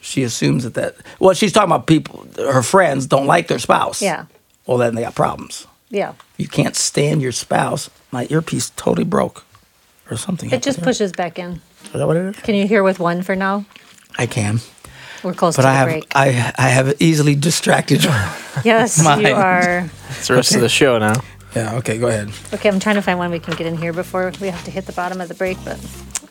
[0.00, 4.00] She assumes that that, well, she's talking about people, her friends don't like their spouse.
[4.00, 4.26] Yeah.
[4.66, 5.66] Well, then they got problems.
[5.90, 6.12] yeah.
[6.36, 7.88] You can't stand your spouse.
[8.12, 9.44] My earpiece totally broke
[10.10, 10.50] or something.
[10.50, 11.60] It just happened pushes back in.
[11.84, 12.42] Is that what it is?
[12.42, 13.64] Can you hear with one for now?
[14.18, 14.60] I can.
[15.24, 16.04] We're close But to I the have, break.
[16.14, 18.04] I, I have easily distracted.
[18.64, 19.22] yes, Mine.
[19.22, 19.90] you are.
[20.10, 21.14] It's the rest of the show now.
[21.56, 22.30] Yeah, okay, go ahead.
[22.54, 24.70] Okay, I'm trying to find one we can get in here before we have to
[24.70, 25.78] hit the bottom of the break, but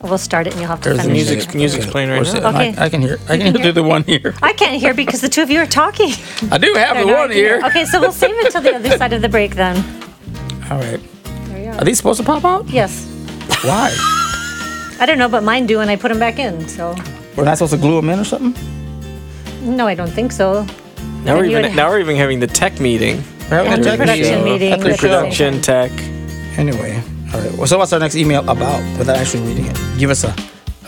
[0.01, 1.55] we'll start it and you'll have to There's the finish Music's, it.
[1.55, 2.49] music's playing right Where's now.
[2.49, 2.55] it?
[2.55, 2.75] Okay.
[2.77, 3.17] I, I can hear.
[3.27, 4.35] I can, can hear hear- the one here.
[4.43, 6.11] I can't hear because the two of you are talking.
[6.51, 7.59] I do have the No, one here.
[7.65, 9.75] Okay, so we'll save it till the other side of the break then.
[10.69, 10.99] All right.
[11.47, 11.83] There you Are are.
[11.83, 12.69] these supposed to pop out?
[12.69, 13.05] Yes.
[13.63, 13.91] Why?
[14.99, 16.67] I don't know, but mine do, and I put them back in.
[16.69, 16.95] So
[17.35, 18.55] We're not supposed to glue them in or something?
[19.75, 20.65] no, I don't think so.
[21.23, 23.23] Now we're even now we're even having the tech meeting.
[23.49, 25.19] We're having And a the tech production meeting After with the- show.
[25.21, 25.91] Production tech.
[26.57, 27.01] Anyway,
[27.33, 27.51] all right.
[27.53, 29.77] Well, so what's our next email about without actually reading it?
[29.97, 30.33] Give us a,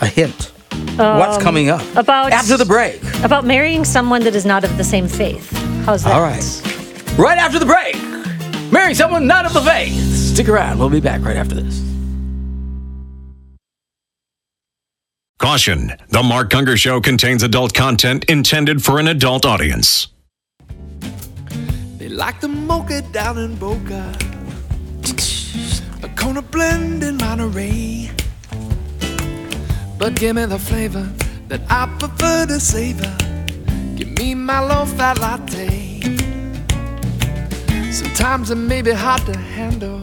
[0.00, 0.52] a hint.
[0.96, 1.80] what's coming up?
[1.82, 3.00] Um, about- after the break.
[3.22, 5.50] About marrying someone that is not of the same faith.
[5.84, 6.12] How's that?
[6.14, 6.62] All right.
[7.18, 7.94] Right after the break.
[8.72, 9.94] Marrying someone not of the faith.
[10.14, 10.78] Stick around.
[10.78, 11.84] We'll be back right after this.
[15.38, 20.08] Caution The Mark Gungor Show contains adult content intended for an adult audience.
[22.18, 24.12] Like the mocha down in Boca.
[26.02, 28.10] A Kona blend in Monterey.
[29.98, 31.08] But give me the flavor
[31.46, 33.16] that I prefer to savor.
[33.94, 36.00] Give me my low fat latte.
[37.92, 40.02] Sometimes it may be hard to handle.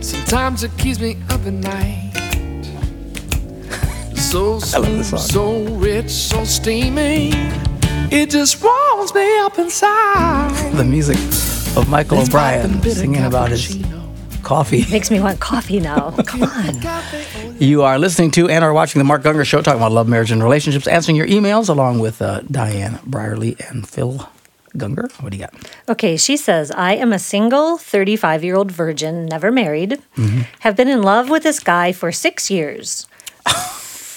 [0.00, 2.12] Sometimes it keeps me up at night.
[4.14, 7.32] So smooth, so rich, so steamy.
[8.12, 10.72] It just warms me up inside.
[10.74, 11.16] The music
[11.76, 13.80] of Michael Let's O'Brien singing about his
[14.42, 14.84] coffee.
[14.90, 16.10] Makes me want coffee now.
[16.26, 16.82] Come on.
[17.60, 20.32] You are listening to and are watching the Mark Gungor Show, talking about love, marriage,
[20.32, 24.28] and relationships, answering your emails along with uh, Diane Brierly and Phil
[24.76, 25.08] Gungor.
[25.22, 25.54] What do you got?
[25.88, 30.00] Okay, she says, I am a single 35 year old virgin, never married,
[30.60, 33.06] have been in love with this guy for six years.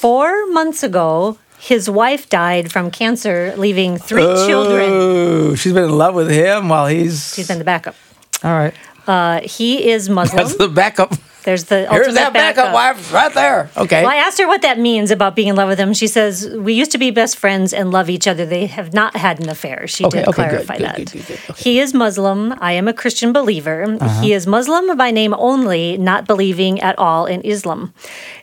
[0.04, 4.90] Four months ago, his wife died from cancer, leaving three children.
[4.92, 7.34] Oh, she's been in love with him while he's.
[7.34, 7.96] She's been the backup.
[8.44, 8.74] All right.
[9.08, 10.36] Uh, he is Muslim.
[10.36, 11.14] That's the backup.
[11.44, 13.70] There's the Here's that backup, wife right there.
[13.78, 14.02] Okay.
[14.04, 15.94] Well, I asked her what that means about being in love with him.
[15.94, 18.46] She says, We used to be best friends and love each other.
[18.46, 19.88] They have not had an affair.
[19.88, 20.96] She Okay, did okay, clarify good, that.
[21.12, 21.64] good, good, okay.
[21.64, 22.54] He is Muslim.
[22.60, 23.84] I am a Christian believer.
[23.84, 24.22] Uh-huh.
[24.22, 27.94] He is Muslim by name only, not believing at all in Islam.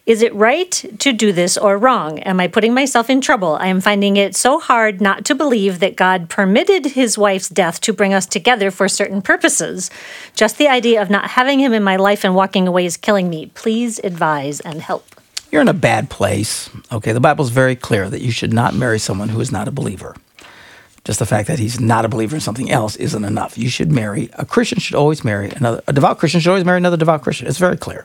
[0.06, 2.18] Is it right to do this or wrong?
[2.20, 3.56] Am I putting myself in trouble?
[3.60, 7.80] I am finding it so hard not to believe that God permitted his wife's death
[7.82, 9.90] to bring us together for certain purposes.
[10.34, 13.30] Just the idea of not having him in my life and walking away is killing
[13.30, 13.46] me.
[13.54, 15.06] Please advise and help.
[15.52, 16.68] You're in a bad place.
[16.90, 17.12] Okay.
[17.12, 20.16] The Bible's very clear that you should not marry someone who is not a believer.
[21.04, 23.56] Just the fact that he's not a believer in something else isn't enough.
[23.56, 26.78] You should marry a Christian should always marry another a devout Christian should always marry
[26.78, 27.46] another devout Christian.
[27.46, 28.04] It's very clear.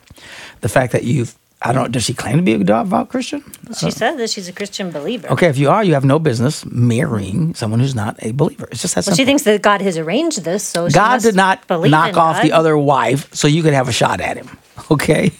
[0.62, 3.43] The fact that you've I don't does she claim to be a devout Christian?
[3.78, 5.30] She said that she's a Christian believer.
[5.32, 8.67] Okay, if you are, you have no business marrying someone who's not a believer.
[8.71, 9.17] It's just that Well, simple.
[9.17, 12.41] she thinks that God has arranged this, so she God did not believe knock off
[12.43, 14.49] the other wife so you could have a shot at him.
[14.91, 15.32] Okay?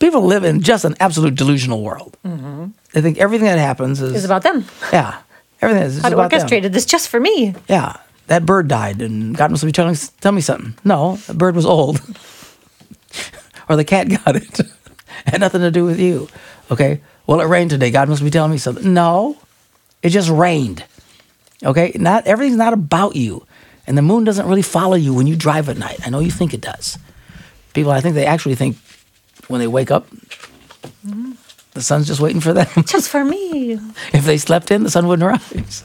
[0.00, 2.16] People live in just an absolute delusional world.
[2.24, 2.66] Mm-hmm.
[2.92, 4.66] They think everything that happens is, about them.
[4.92, 5.20] yeah,
[5.62, 6.36] everything is, I'd about them.
[6.38, 7.54] orchestrated this just for me.
[7.68, 10.74] Yeah, that bird died, and God must be telling tell me something.
[10.84, 12.00] No, the bird was old,
[13.68, 14.60] or the cat got it.
[15.26, 16.28] Had nothing to do with you.
[16.70, 17.00] Okay.
[17.26, 17.90] Well, it rained today.
[17.90, 18.92] God must be telling me something.
[18.94, 19.36] No,
[20.02, 20.84] it just rained.
[21.64, 21.92] Okay.
[21.94, 23.46] Not everything's not about you,
[23.86, 26.06] and the moon doesn't really follow you when you drive at night.
[26.06, 26.98] I know you think it does.
[27.74, 28.76] People, I think they actually think
[29.48, 30.06] when they wake up,
[31.72, 32.66] the sun's just waiting for them.
[32.86, 33.72] Just for me.
[34.12, 35.84] if they slept in, the sun wouldn't rise.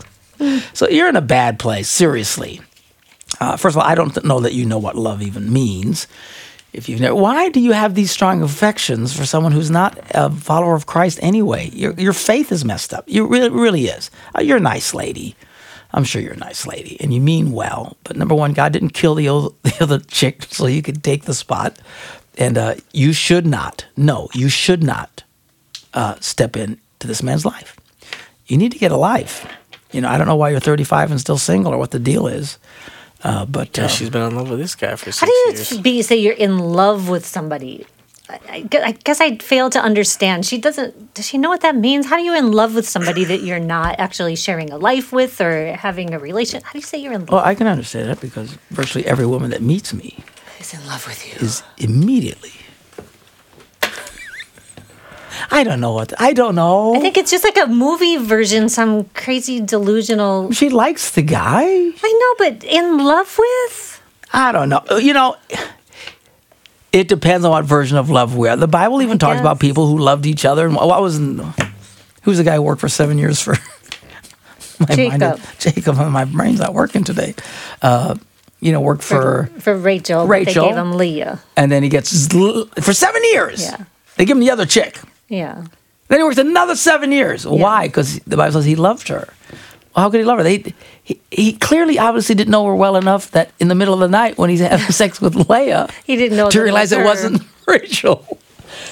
[0.73, 2.61] So you're in a bad place, seriously.
[3.39, 6.07] Uh, first of all, I don't know that you know what love even means.
[6.73, 10.31] If you've never, why do you have these strong affections for someone who's not a
[10.31, 11.69] follower of Christ anyway?
[11.71, 13.03] Your your faith is messed up.
[13.07, 14.09] You really really is.
[14.35, 15.35] Uh, you're a nice lady.
[15.93, 17.95] I'm sure you're a nice lady, and you mean well.
[18.03, 21.25] But number one, God didn't kill the other, the other chick so you could take
[21.25, 21.77] the spot,
[22.37, 23.85] and uh, you should not.
[23.95, 25.23] No, you should not
[25.93, 27.77] uh, step in to this man's life.
[28.47, 29.47] You need to get a life.
[29.91, 32.25] You know, I don't know why you're 35 and still single or what the deal
[32.25, 32.57] is,
[33.23, 35.45] uh, but uh, she's been in love with this guy for six How do you
[35.53, 35.77] years.
[35.79, 37.85] be say you're in love with somebody?
[38.49, 38.61] I,
[39.03, 40.45] guess I fail to understand.
[40.45, 41.13] She doesn't.
[41.13, 42.05] Does she know what that means?
[42.07, 45.39] How do you in love with somebody that you're not actually sharing a life with
[45.41, 46.61] or having a relation?
[46.63, 47.29] How do you say you're in love?
[47.29, 50.23] well, I can understand that because virtually every woman that meets me
[50.59, 51.45] Is in love with you.
[51.45, 52.53] is immediately.
[55.51, 56.13] I don't know what.
[56.19, 56.95] I don't know.
[56.95, 60.51] I think it's just like a movie version, some crazy delusional.
[60.51, 61.63] she likes the guy.
[61.65, 64.01] I know, but in love with?
[64.31, 64.83] I don't know.
[64.97, 65.35] You know,
[66.91, 68.55] it depends on what version of love we're.
[68.55, 70.65] The Bible even talks about people who loved each other.
[70.67, 71.17] And what was
[72.23, 73.51] who's the guy who worked for seven years for
[74.79, 75.39] my mind Jacob.
[75.39, 77.35] is- Jacob, my brain's not working today.
[77.81, 78.15] Uh,
[78.59, 80.23] you know, worked for, For Rachel.
[80.23, 80.63] but Rachel.
[80.63, 81.39] They gave him Leah.
[81.57, 83.61] and then he gets for seven years.
[83.63, 83.83] Yeah.
[84.15, 84.99] They give him the other chick.
[85.33, 85.65] Yeah.
[86.09, 87.45] Then he works another seven years.
[87.47, 87.87] Why?
[87.87, 89.27] Because the Bible says he loved her.
[89.95, 90.43] Well, how could he love her?
[90.43, 93.99] They, he, he clearly, obviously, didn't know her well enough that in the middle of
[93.99, 97.03] the night when he's having sex with Leah, He didn't know to realize was it
[97.03, 98.37] wasn't Rachel.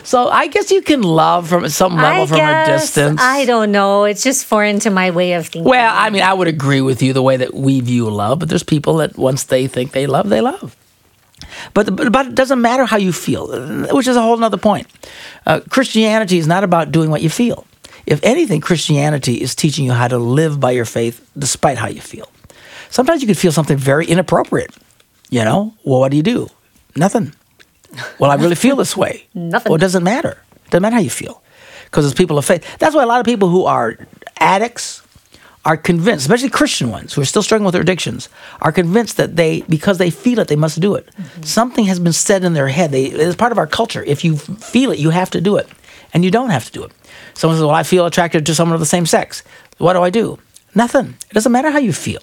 [0.04, 3.22] So I guess you can love from some level I from guess, a distance.
[3.22, 4.06] I don't know.
[4.06, 5.64] It's just foreign to my way of thinking.
[5.70, 8.50] Well, I mean, I would agree with you the way that we view love, but
[8.50, 10.76] there's people that once they think they love, they love.
[11.74, 13.48] But, but, but it doesn't matter how you feel,
[13.94, 14.88] which is a whole other point.
[15.46, 17.66] Uh, Christianity is not about doing what you feel.
[18.06, 22.02] If anything, Christianity is teaching you how to live by your faith despite how you
[22.02, 22.30] feel.
[22.90, 24.76] Sometimes you could feel something very inappropriate.
[25.30, 26.50] You know, well, what do you do?
[26.96, 27.34] Nothing.
[28.20, 29.28] Well, I really feel this way.
[29.34, 29.70] Nothing.
[29.70, 30.42] Well, it doesn't matter.
[30.70, 31.42] Doesn't matter how you feel,
[31.86, 32.66] because it's people of faith.
[32.80, 33.98] That's why a lot of people who are
[34.40, 35.02] addicts
[35.64, 38.30] are convinced, especially Christian ones who are still struggling with their addictions,
[38.62, 41.08] are convinced that they, because they feel it, they must do it.
[41.16, 41.44] Mm-hmm.
[41.44, 42.92] Something has been said in their head.
[42.92, 44.04] They, it's part of our culture.
[44.04, 45.68] If you feel it, you have to do it,
[46.14, 46.92] and you don't have to do it.
[47.34, 49.44] Someone says, "Well, I feel attracted to someone of the same sex.
[49.78, 50.40] What do I do?"
[50.74, 51.16] Nothing.
[51.30, 52.22] It doesn't matter how you feel.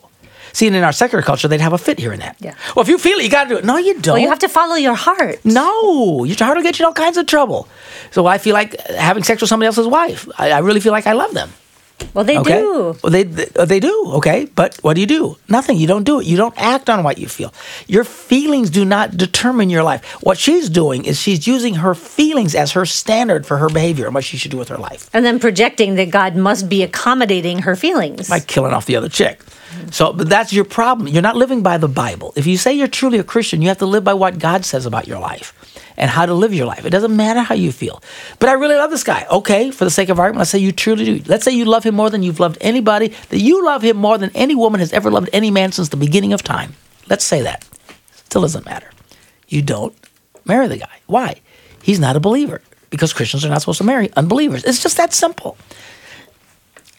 [0.52, 2.36] See, and in our secular culture, they'd have a fit here and that.
[2.40, 2.54] Yeah.
[2.74, 3.64] Well, if you feel it, you got to do it.
[3.64, 4.14] No, you don't.
[4.14, 5.44] well, you have to follow your heart.
[5.44, 7.68] No, your heart will get you in all kinds of trouble.
[8.10, 10.28] So I feel like having sex with somebody else's wife.
[10.38, 11.52] I, I really feel like I love them.
[12.14, 12.96] Well, they Okay, do.
[13.02, 14.12] Well, they, they oh, they do.
[14.14, 15.36] Okay, but what do you do?
[15.48, 15.76] Nothing.
[15.76, 16.26] You don't do it.
[16.26, 17.52] You don't act on what you feel.
[17.86, 20.04] Your feelings do not determine your life.
[20.22, 24.14] What she's doing is she's using her feelings as her standard for her behavior and
[24.14, 27.60] what she should do with her life And then projecting that God must be accommodating
[27.60, 28.28] her feelings.
[28.28, 29.40] by killing off the other chick.
[29.90, 31.08] So, but that's your problem.
[31.08, 32.32] You're not living by the Bible.
[32.36, 34.86] If you say you're truly a Christian, you have to live by what God says
[34.86, 35.52] about your life
[35.98, 36.86] and how to live your life.
[36.86, 38.02] It doesn't matter how you feel.
[38.38, 39.26] But I really love this guy.
[39.30, 41.22] Okay, for the sake of argument, let's say you truly do.
[41.26, 44.16] Let's say you love him more than you've loved anybody, that you love him more
[44.16, 46.74] than any woman has ever loved any man since the beginning of time.
[47.08, 47.68] Let's say that.
[48.14, 48.90] Still doesn't matter.
[49.48, 49.94] You don't
[50.44, 51.00] marry the guy.
[51.06, 51.40] Why?
[51.82, 54.64] He's not a believer because Christians are not supposed to marry unbelievers.
[54.64, 55.56] It's just that simple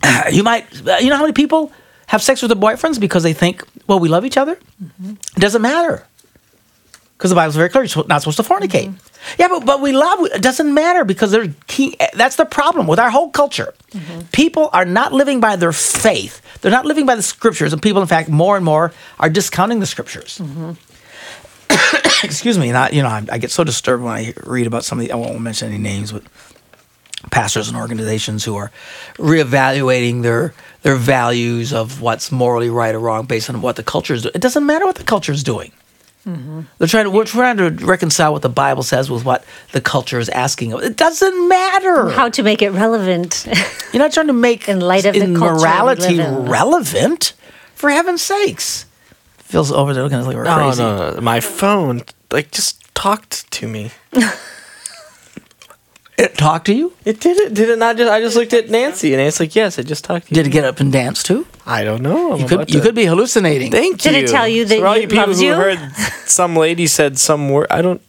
[0.31, 1.71] you might uh, you know how many people
[2.07, 4.57] have sex with their boyfriends because they think well we love each other
[5.03, 6.05] it doesn't matter
[7.19, 8.87] because the bible's very clear you're not supposed to fornicate.
[8.87, 9.41] Mm-hmm.
[9.41, 12.97] Yeah but, but we love it doesn't matter because they're key, that's the problem with
[12.97, 13.73] our whole culture.
[13.91, 14.21] Mm-hmm.
[14.31, 16.41] People are not living by their faith.
[16.61, 19.81] They're not living by the scriptures and people in fact more and more are discounting
[19.81, 20.39] the scriptures.
[20.39, 20.71] Mm-hmm.
[22.25, 24.99] Excuse me not you know I, I get so disturbed when i read about some
[24.99, 26.23] of the i won't mention any names but
[27.31, 28.71] pastors and organizations who are
[29.17, 34.13] reevaluating their their values of what's morally right or wrong based on what the culture
[34.13, 34.35] is doing.
[34.35, 35.71] It doesn't matter what the culture is doing.
[36.25, 40.19] They're trying to, we're trying to reconcile what the Bible says with what the culture
[40.19, 40.83] is asking of.
[40.83, 42.09] It doesn't matter.
[42.09, 43.47] How to make it relevant.
[43.93, 47.33] You're not trying to make In light of the in culture we morality relevant.
[47.73, 48.85] For heaven's sakes.
[49.37, 50.83] Phil's over there looking like we're No, crazy.
[50.83, 51.21] no, no.
[51.21, 53.89] My phone, like, just talked to me.
[56.17, 56.91] It talked to you?
[57.05, 57.53] It did it.
[57.53, 58.11] Did it not just?
[58.11, 60.47] I just looked at Nancy, and it's like, "Yes, it just talked to you." Did
[60.47, 61.47] it get up and dance too?
[61.65, 62.33] I don't know.
[62.33, 63.71] I'm You could, you to- could be hallucinating.
[63.71, 64.21] Thank Did you.
[64.21, 65.53] Did it tell you that for all you people loves who you?
[65.53, 65.79] heard
[66.25, 67.67] some lady said some word.
[67.69, 68.01] I don't.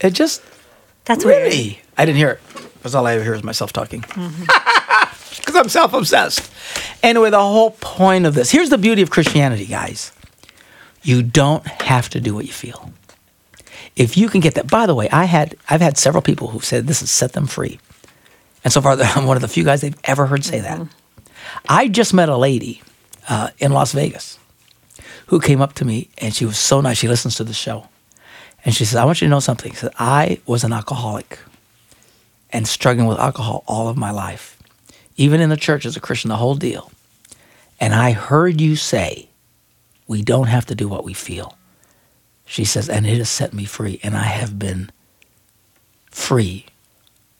[0.00, 0.42] It just
[1.04, 1.42] That's weird.
[1.52, 1.80] really.
[1.96, 2.40] I didn't hear it.
[2.74, 4.02] Because all I ever hear is myself talking.
[4.02, 4.44] Mm-hmm.
[5.38, 6.52] Because I'm self obsessed.
[7.02, 10.12] Anyway, the whole point of this here's the beauty of Christianity, guys.
[11.02, 12.92] You don't have to do what you feel.
[13.96, 16.64] If you can get that, by the way, I had I've had several people who've
[16.64, 17.80] said this has set them free,
[18.62, 20.78] and so far I'm one of the few guys they've ever heard say that.
[20.78, 20.92] Mm-hmm.
[21.68, 22.82] I just met a lady
[23.28, 24.38] uh, in Las Vegas
[25.26, 26.98] who came up to me and she was so nice.
[26.98, 27.88] She listens to the show,
[28.64, 31.38] and she says, "I want you to know something." She said, "I was an alcoholic
[32.50, 34.58] and struggling with alcohol all of my life,
[35.16, 36.90] even in the church as a Christian, the whole deal.
[37.80, 39.28] And I heard you say,
[40.06, 41.56] we don't have to do what we feel."
[42.44, 44.90] She says, "And it has set me free, and I have been
[46.10, 46.66] free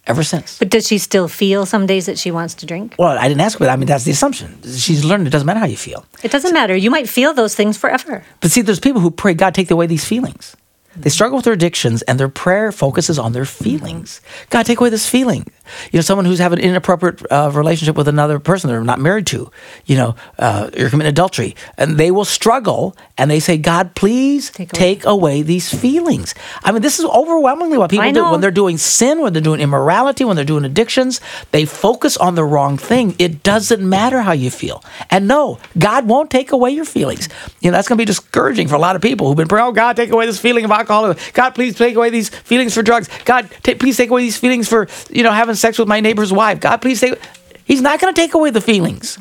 [0.07, 2.95] ever since." But does she still feel some days that she wants to drink?
[2.99, 4.59] Well, I didn't ask her, but I mean that's the assumption.
[4.77, 6.05] She's learned it doesn't matter how you feel.
[6.23, 6.77] It doesn't matter.
[6.77, 8.25] You might feel those things forever.
[8.41, 10.57] But see, there's people who pray, God, take away these feelings.
[10.97, 14.21] They struggle with their addictions, and their prayer focuses on their feelings.
[14.51, 15.47] God, take away this feeling.
[15.91, 19.27] You know, someone who's having an inappropriate uh, relationship with another person they're not married
[19.29, 19.51] to.
[19.87, 24.51] You know, uh, you're committing adultery, and they will struggle, and they say, God, please
[24.51, 26.35] Take take away- away, these feelings.
[26.65, 29.61] I mean, this is overwhelmingly what people do when they're doing sin, when they're doing
[29.61, 31.21] immorality, when they're doing addictions.
[31.53, 33.15] They focus on the wrong thing.
[33.19, 34.83] It doesn't matter how you feel.
[35.11, 37.29] And no, God won't take away your feelings.
[37.61, 39.67] You know, that's going to be discouraging for a lot of people who've been praying,
[39.69, 43.09] oh, God, take away this feeling of God, please take away these feelings for drugs.
[43.25, 46.33] God, ta- please take away these feelings for, you know, having sex with my neighbor's
[46.33, 46.61] wife.
[46.61, 47.19] God, please take.
[47.65, 49.19] He's not going to take away the feelings.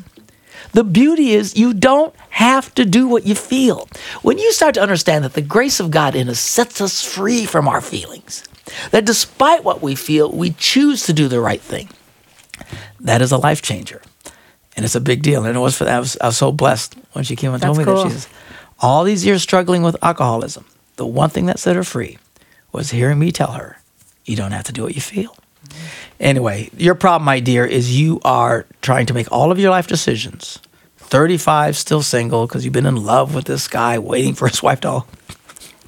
[0.72, 3.88] The beauty is you don't have to do what you feel.
[4.22, 7.44] When you start to understand that the grace of God in us sets us free
[7.44, 8.44] from our feelings,
[8.90, 11.90] that despite what we feel, we choose to do the right thing,
[13.00, 14.00] that is a life changer.
[14.74, 15.44] And it's a big deal.
[15.44, 15.96] And it was for that.
[15.96, 18.04] I was, I was so blessed when she came and told That's me cool.
[18.04, 18.28] that she's
[18.80, 20.64] all these years struggling with alcoholism.
[21.02, 22.16] The one thing that set her free
[22.70, 23.80] was hearing me tell her,
[24.24, 25.34] you don't have to do what you feel.
[26.20, 29.88] Anyway, your problem, my dear, is you are trying to make all of your life
[29.88, 30.60] decisions.
[30.98, 34.80] 35, still single, because you've been in love with this guy, waiting for his wife
[34.82, 35.08] to all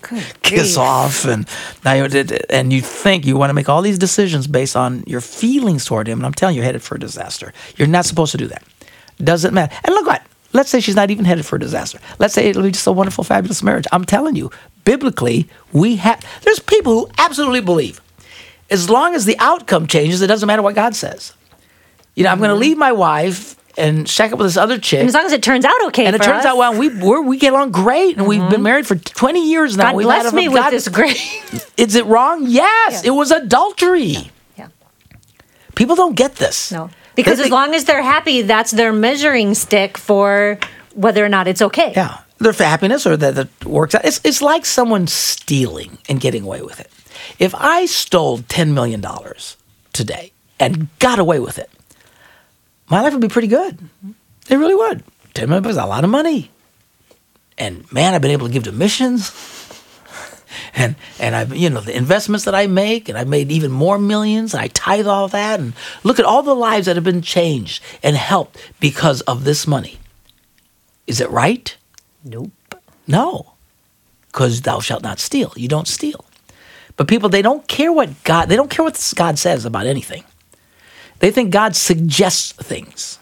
[0.42, 1.46] kiss off, and
[1.84, 5.20] now you, and you think you want to make all these decisions based on your
[5.20, 6.18] feelings toward him.
[6.18, 7.52] And I'm telling you, you're headed for a disaster.
[7.76, 8.64] You're not supposed to do that.
[9.18, 9.72] Doesn't matter.
[9.84, 10.26] And look what.
[10.54, 11.98] Let's say she's not even headed for a disaster.
[12.18, 13.84] Let's say it'll be just a wonderful, fabulous marriage.
[13.92, 14.50] I'm telling you,
[14.84, 16.24] biblically, we have.
[16.42, 18.00] There's people who absolutely believe
[18.70, 21.32] as long as the outcome changes, it doesn't matter what God says.
[22.14, 22.60] You know, I'm going to mm-hmm.
[22.60, 25.00] leave my wife and shack up with this other chick.
[25.00, 26.88] And as long as it turns out okay, and it turns us, out well, we
[26.88, 28.62] we're, we get along great, and we've been mm-hmm.
[28.62, 29.90] married for 20 years now.
[29.90, 31.18] God We've bless had a- me with God- this great.
[31.76, 32.44] Is it wrong?
[32.46, 33.04] Yes, Yes.
[33.04, 34.30] it was adultery.
[34.56, 34.68] yeah.
[35.74, 36.70] People don't get this.
[36.70, 36.90] No.
[37.14, 40.58] Because They as long as they're happy, that's their measuring stick for
[40.94, 41.92] whether or not it's okay.
[41.94, 44.04] Yeah, their happiness or that it works out.
[44.04, 46.90] It's it's like someone stealing and getting away with it.
[47.38, 49.56] If I stole ten million dollars
[49.92, 51.70] today and got away with it,
[52.88, 53.78] my life would be pretty good.
[54.48, 55.04] It really would.
[55.34, 56.50] Ten million is a lot of money,
[57.58, 59.30] and man, I've been able to give to missions.
[60.74, 63.98] And and I've you know, the investments that I make, and I made even more
[63.98, 67.22] millions, and I tithe all that, and look at all the lives that have been
[67.22, 69.98] changed and helped because of this money.
[71.06, 71.76] Is it right?
[72.24, 72.52] Nope.
[73.06, 73.52] No,
[74.26, 75.52] because thou shalt not steal.
[75.56, 76.24] You don't steal.
[76.96, 80.24] But people, they don't care what God, they don't care what God says about anything.
[81.18, 83.18] They think God suggests things.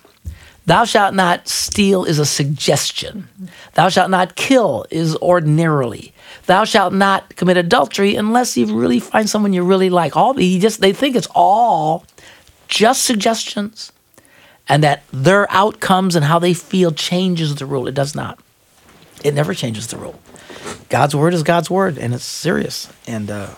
[0.66, 3.28] Thou shalt not steal is a suggestion.
[3.74, 6.11] Thou shalt not kill is ordinarily.
[6.46, 10.16] Thou shalt not commit adultery unless you really find someone you really like.
[10.16, 12.04] All he just they think it's all
[12.68, 13.92] just suggestions,
[14.68, 17.86] and that their outcomes and how they feel changes the rule.
[17.86, 18.38] It does not.
[19.22, 20.18] It never changes the rule.
[20.88, 22.92] God's word is God's word, and it's serious.
[23.06, 23.50] And uh,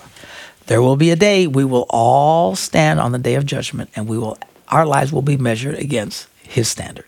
[0.67, 4.07] there will be a day we will all stand on the day of judgment, and
[4.07, 7.07] we will our lives will be measured against His standard.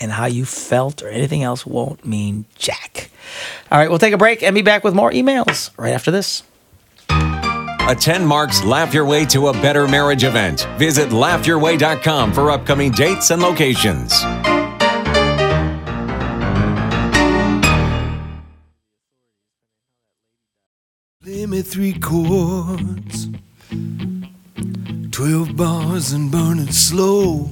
[0.00, 3.10] And how you felt or anything else won't mean jack.
[3.70, 6.42] All right, we'll take a break and be back with more emails right after this.
[7.88, 10.66] Attend Mark's Laugh Your Way to a Better Marriage event.
[10.78, 14.14] Visit laughyourway.com for upcoming dates and locations.
[21.22, 23.28] Play me three chords,
[25.10, 27.48] twelve bars and burn it slow.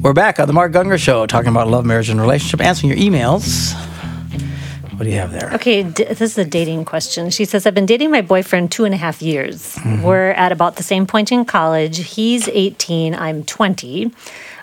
[0.00, 2.98] We're back on the Mark Gungor Show talking about love, marriage, and relationship, answering your
[2.98, 3.72] emails.
[4.92, 5.52] What do you have there?
[5.54, 7.30] Okay, d- this is a dating question.
[7.30, 9.74] She says, I've been dating my boyfriend two and a half years.
[9.76, 10.02] Mm-hmm.
[10.02, 12.14] We're at about the same point in college.
[12.14, 14.12] He's 18, I'm 20.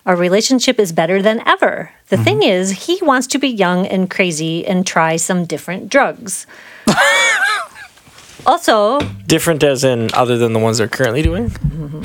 [0.06, 1.92] Our relationship is better than ever.
[2.08, 2.24] The mm-hmm.
[2.24, 6.46] thing is, he wants to be young and crazy and try some different drugs.
[8.46, 11.50] also, Different as in other than the ones they're currently doing.
[11.50, 12.04] Mm-hmm.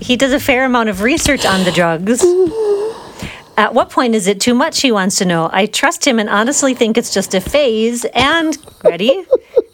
[0.00, 2.24] He does a fair amount of research on the drugs.
[3.56, 4.80] At what point is it too much?
[4.80, 5.50] He wants to know.
[5.52, 9.24] I trust him and honestly think it's just a phase and, ready?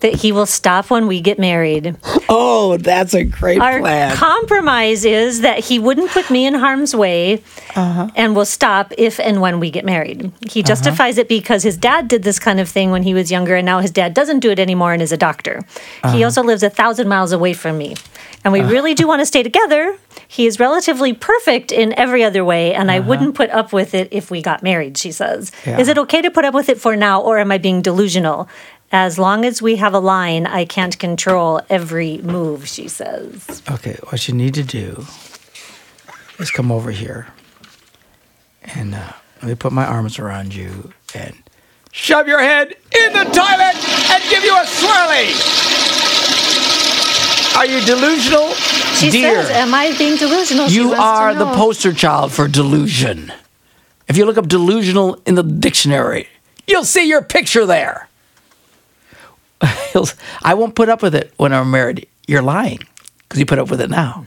[0.00, 1.96] that he will stop when we get married.
[2.28, 4.16] Oh, that's a great Our plan.
[4.16, 7.42] compromise is that he wouldn't put me in harm's way
[7.76, 8.08] Uh-huh.
[8.16, 10.32] and will stop if and when we get married.
[10.50, 13.54] He justifies it because his dad did this kind of thing when he was younger,
[13.56, 15.62] and now his dad doesn't do it anymore and is a doctor.
[16.02, 16.16] Uh-huh.
[16.16, 17.94] He also lives a thousand miles away from me.
[18.44, 19.96] And we really do want to stay together.
[20.28, 24.08] He is relatively perfect in every other way, and I wouldn't put up with it
[24.12, 25.50] if we got married, she says.
[25.50, 25.70] Uh-huh.
[25.72, 25.80] Yeah.
[25.80, 28.48] Is it okay to put up with it for now, or am I being delusional?
[28.92, 33.62] As long as we have a line, I can't control every move, she says.
[33.70, 35.04] Okay, what you need to do
[36.38, 37.28] is come over here
[38.74, 39.12] and uh,
[39.42, 41.34] let me put my arms around you and
[41.92, 43.76] shove your head in the toilet
[44.10, 45.32] and give you a swirly.
[47.56, 48.50] Are you delusional?
[48.98, 50.68] She Dear, says, Am I being delusional?
[50.68, 53.32] You are the poster child for delusion.
[54.08, 56.28] If you look up delusional in the dictionary,
[56.66, 58.08] you'll see your picture there.
[59.92, 60.08] He'll-
[60.42, 62.06] I won't put up with it when I'm married.
[62.26, 62.80] You're lying
[63.20, 64.26] because you put up with it now.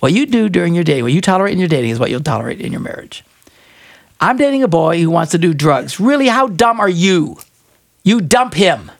[0.00, 2.20] What you do during your dating, what you tolerate in your dating, is what you'll
[2.20, 3.24] tolerate in your marriage.
[4.20, 5.98] I'm dating a boy who wants to do drugs.
[5.98, 7.38] Really, how dumb are you?
[8.04, 8.90] You dump him.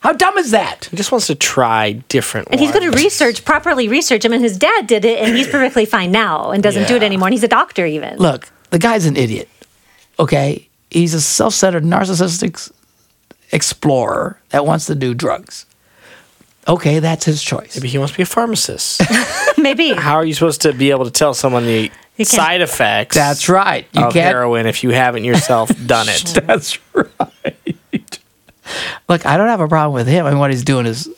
[0.00, 0.86] How dumb is that?
[0.90, 4.32] He just wants to try different And he's going to research, properly research him.
[4.32, 7.28] And his dad did it, and he's perfectly fine now and doesn't do it anymore.
[7.28, 8.18] And he's a doctor, even.
[8.18, 9.48] Look, the guy's an idiot.
[10.18, 10.68] Okay?
[10.90, 12.72] He's a self centered, narcissistic s-
[13.52, 15.66] explorer that wants to do drugs.
[16.68, 17.76] Okay, that's his choice.
[17.76, 19.02] Maybe he wants to be a pharmacist.
[19.58, 19.92] Maybe.
[19.92, 21.90] How are you supposed to be able to tell someone the
[22.22, 23.86] side effects That's right.
[23.92, 24.26] You of can't.
[24.26, 26.38] heroin if you haven't yourself done it?
[26.46, 27.78] That's right.
[29.08, 30.24] Look, I don't have a problem with him.
[30.24, 31.08] I mean, what he's doing is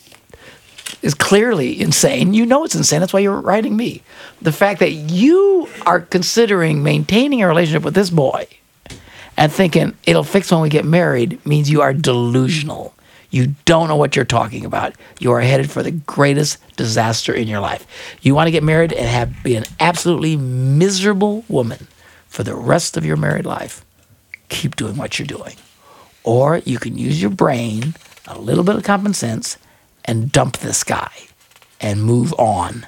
[1.03, 2.32] is clearly insane.
[2.32, 3.01] You know it's insane.
[3.01, 4.03] That's why you're writing me.
[4.41, 8.47] The fact that you are considering maintaining a relationship with this boy
[9.37, 12.95] and thinking it'll fix when we get married means you are delusional.
[13.30, 14.95] You don't know what you're talking about.
[15.18, 17.85] You are headed for the greatest disaster in your life.
[18.22, 21.89] You want to get married and have be an absolutely miserable woman
[22.28, 23.85] for the rest of your married life.
[24.51, 25.57] Keep doing what you're doing.
[26.22, 27.95] Or you can use your brain,
[28.28, 29.59] a little bit of common sense,
[30.05, 31.11] and dump this guy
[31.80, 32.87] and move on.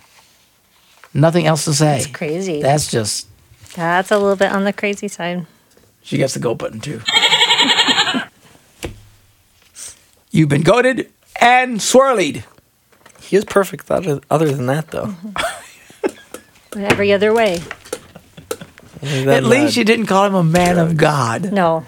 [1.12, 1.98] Nothing else to say.
[1.98, 2.62] That's crazy.
[2.62, 3.26] That's just,
[3.74, 5.46] That's a little bit on the crazy side.
[6.06, 7.00] She gets the go button too.
[10.30, 12.44] You've been goaded and swirlied.
[13.20, 13.90] He is perfect.
[13.90, 15.14] Other, other than that, though,
[16.76, 17.60] Every other way.
[19.02, 21.52] At least you didn't call him a man of God.
[21.52, 21.84] No.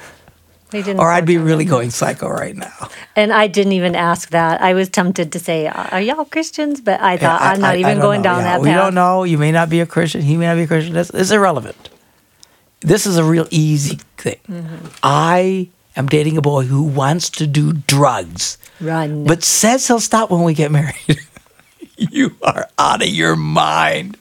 [0.71, 1.01] They didn't.
[1.01, 1.71] Or I'd be really that.
[1.71, 2.89] going psycho right now.
[3.17, 4.61] And I didn't even ask that.
[4.61, 7.77] I was tempted to say, "Are y'all Christians?" But I thought I- I'm not I-
[7.77, 8.25] I even don't going know.
[8.25, 8.77] down Yeah, that We path.
[8.77, 9.25] We don't know.
[9.25, 10.21] You may not be a Christian.
[10.23, 10.95] He may not be a Christian.
[10.97, 11.88] It's, it's irrelevant.
[12.81, 14.39] This is a real easy thing.
[14.49, 14.87] Mm-hmm.
[15.03, 19.25] I am dating a boy who wants to do drugs, Run.
[19.25, 21.19] but says he'll stop when we get married.
[21.97, 24.17] you are out of your mind.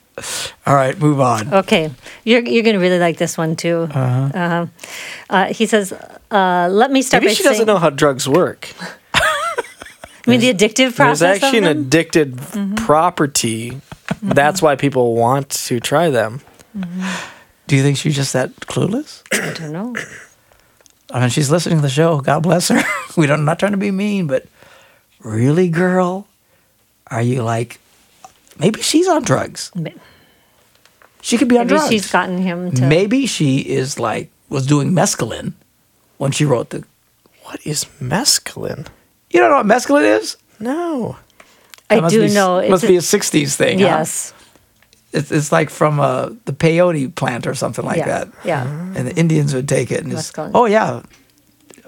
[0.66, 1.54] All right, move on.
[1.54, 1.92] Okay,
[2.24, 3.88] you're you're gonna really like this one too.
[3.94, 4.66] Uh-huh.
[5.30, 5.94] Uh, he says,
[6.32, 8.74] uh, "Let me start maybe by she saying, doesn't know how drugs work.
[9.14, 9.22] I
[10.26, 11.20] mean, the addictive process.
[11.20, 11.86] There's actually of an them?
[11.86, 12.76] addicted Mm-hmm.
[12.76, 13.80] property.
[14.24, 16.42] That's why people want to try them.
[17.68, 19.24] Do you think she's just that clueless?
[19.34, 19.96] I don't know.
[21.12, 22.20] I mean, she's listening to the show.
[22.22, 22.82] God bless her.
[23.18, 23.40] we don't.
[23.40, 24.46] I'm not trying to be mean, but
[25.20, 26.28] really, girl,
[27.12, 27.80] are you like?
[28.60, 29.72] Maybe she's on drugs.
[31.22, 31.90] She could be on Maybe drugs.
[31.90, 32.88] she's gotten him to.
[32.88, 35.54] Maybe she is like was doing mescaline
[36.18, 36.84] when she wrote the.
[37.44, 38.88] What is mescaline?
[39.30, 40.36] You don't know what mescaline is?
[40.60, 41.18] No.
[41.90, 42.58] I That must do be, know.
[42.60, 43.80] It's Must a- be a '60s thing.
[43.80, 44.04] huh?
[45.18, 45.24] Yes.
[45.24, 48.06] It's, it's like from uh, the peyote plant or something like yeah.
[48.08, 48.28] that.
[48.46, 48.68] Yeah.
[48.96, 50.52] And the Indians would take it and just, Mescaline.
[50.54, 51.02] oh yeah,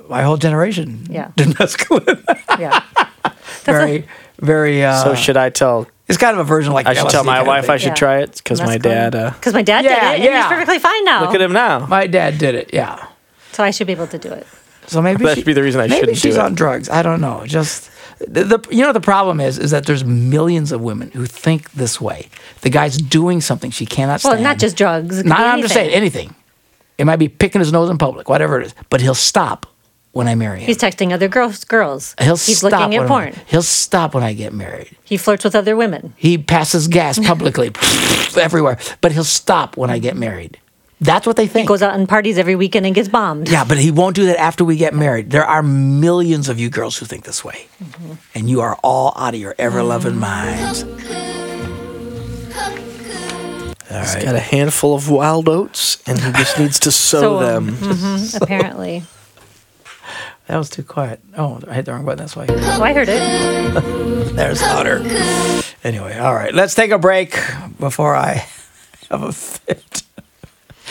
[0.10, 1.32] my whole generation Yeah.
[1.36, 2.24] did mescaline.
[2.60, 2.84] Yeah.
[3.64, 4.06] very,
[4.40, 4.84] very.
[4.84, 5.88] Uh, So should I tell?
[6.08, 7.94] It's kind of a version like I should tell my wife I should Yeah.
[8.06, 9.14] try it because my dad.
[9.16, 10.38] Uh, Because my dad Yeah, did it, and yeah.
[10.42, 11.22] he's perfectly fine now.
[11.22, 11.86] look at him now.
[11.86, 12.72] My dad did it.
[12.74, 12.98] Yeah.
[13.52, 14.48] So I should be able to do it.
[14.88, 16.42] So maybe That should be the reason I maybe shouldn't do she's it.
[16.42, 16.90] on drugs.
[16.90, 17.44] I don't know.
[17.46, 17.92] Just
[18.28, 21.72] the, the you know the problem is is that there's millions of women who think
[21.72, 22.28] this way.
[22.62, 24.36] The guy's doing something she cannot stand.
[24.36, 25.24] Well, not just drugs.
[25.24, 26.36] Not, I'm just saying anything.
[26.98, 29.66] It might be picking his nose in public, whatever it is, but he'll stop
[30.12, 30.66] when I marry him.
[30.66, 31.64] He's texting other girls.
[31.64, 32.16] Girls.
[32.20, 33.34] He'll He's stop looking at I- porn.
[33.48, 34.90] He'll stop when I get married.
[35.04, 36.14] He flirts with other women.
[36.18, 37.72] He passes gas publicly
[38.38, 40.60] everywhere, but he'll stop when I get married.
[41.02, 41.64] That's what they think.
[41.64, 43.48] He Goes out and parties every weekend and gets bombed.
[43.50, 45.32] yeah, but he won't do that after we get married.
[45.32, 47.68] There are millions of you girls who think this way,
[48.36, 50.84] and you are all out of your ever loving minds.
[53.92, 54.24] All He's right.
[54.24, 57.70] got a handful of wild oats, and he just needs to sow So, them.
[57.76, 59.04] mhm, apparently.
[60.48, 61.20] That was too quiet.
[61.38, 62.20] Oh, I hit the wrong button.
[62.20, 62.46] That's why.
[62.50, 64.34] Oh, I heard it.
[64.36, 64.98] There's louder.
[65.84, 66.54] Anyway, all right.
[66.54, 67.40] Let's take a break
[67.80, 68.46] before I
[69.10, 70.04] have a fit.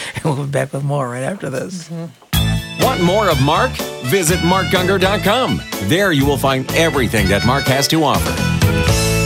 [0.14, 1.88] and we'll be back with more right after this.
[1.88, 2.84] Mm-hmm.
[2.84, 3.72] Want more of Mark?
[4.04, 5.60] Visit markgungor.com.
[5.88, 9.17] There you will find everything that Mark has to offer.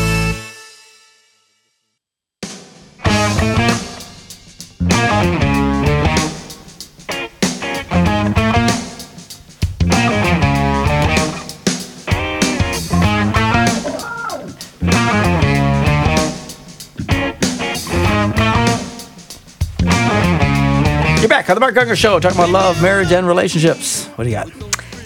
[21.43, 24.07] Back on the Mark Gungor Show, talking about love, marriage, and relationships.
[24.15, 24.49] What do you got?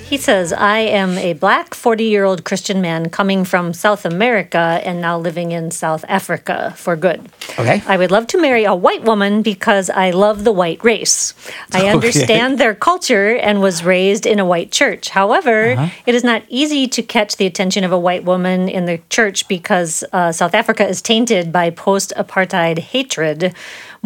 [0.06, 4.80] He says, I am a black 40 year old Christian man coming from South America
[4.84, 7.28] and now living in South Africa for good.
[7.58, 7.82] Okay.
[7.88, 11.34] I would love to marry a white woman because I love the white race.
[11.72, 15.08] I understand their culture and was raised in a white church.
[15.08, 15.88] However, Uh-huh.
[16.06, 19.48] it is not easy to catch the attention of a white woman in the church
[19.48, 23.54] because uh, South Africa is tainted by post apartheid hatred,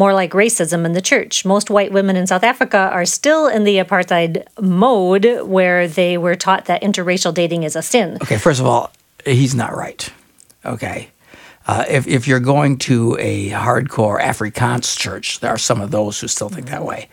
[0.00, 1.44] more like racism in the church.
[1.44, 6.34] Most white women in South Africa are still in the apartheid mode where they were
[6.34, 8.16] taught that interracial dating is a sin.
[8.22, 8.90] Okay, first of all,
[9.26, 10.10] he's not right.
[10.64, 11.10] Okay.
[11.66, 16.18] Uh, if, if you're going to a hardcore Afrikaans church, there are some of those
[16.18, 17.08] who still think that way.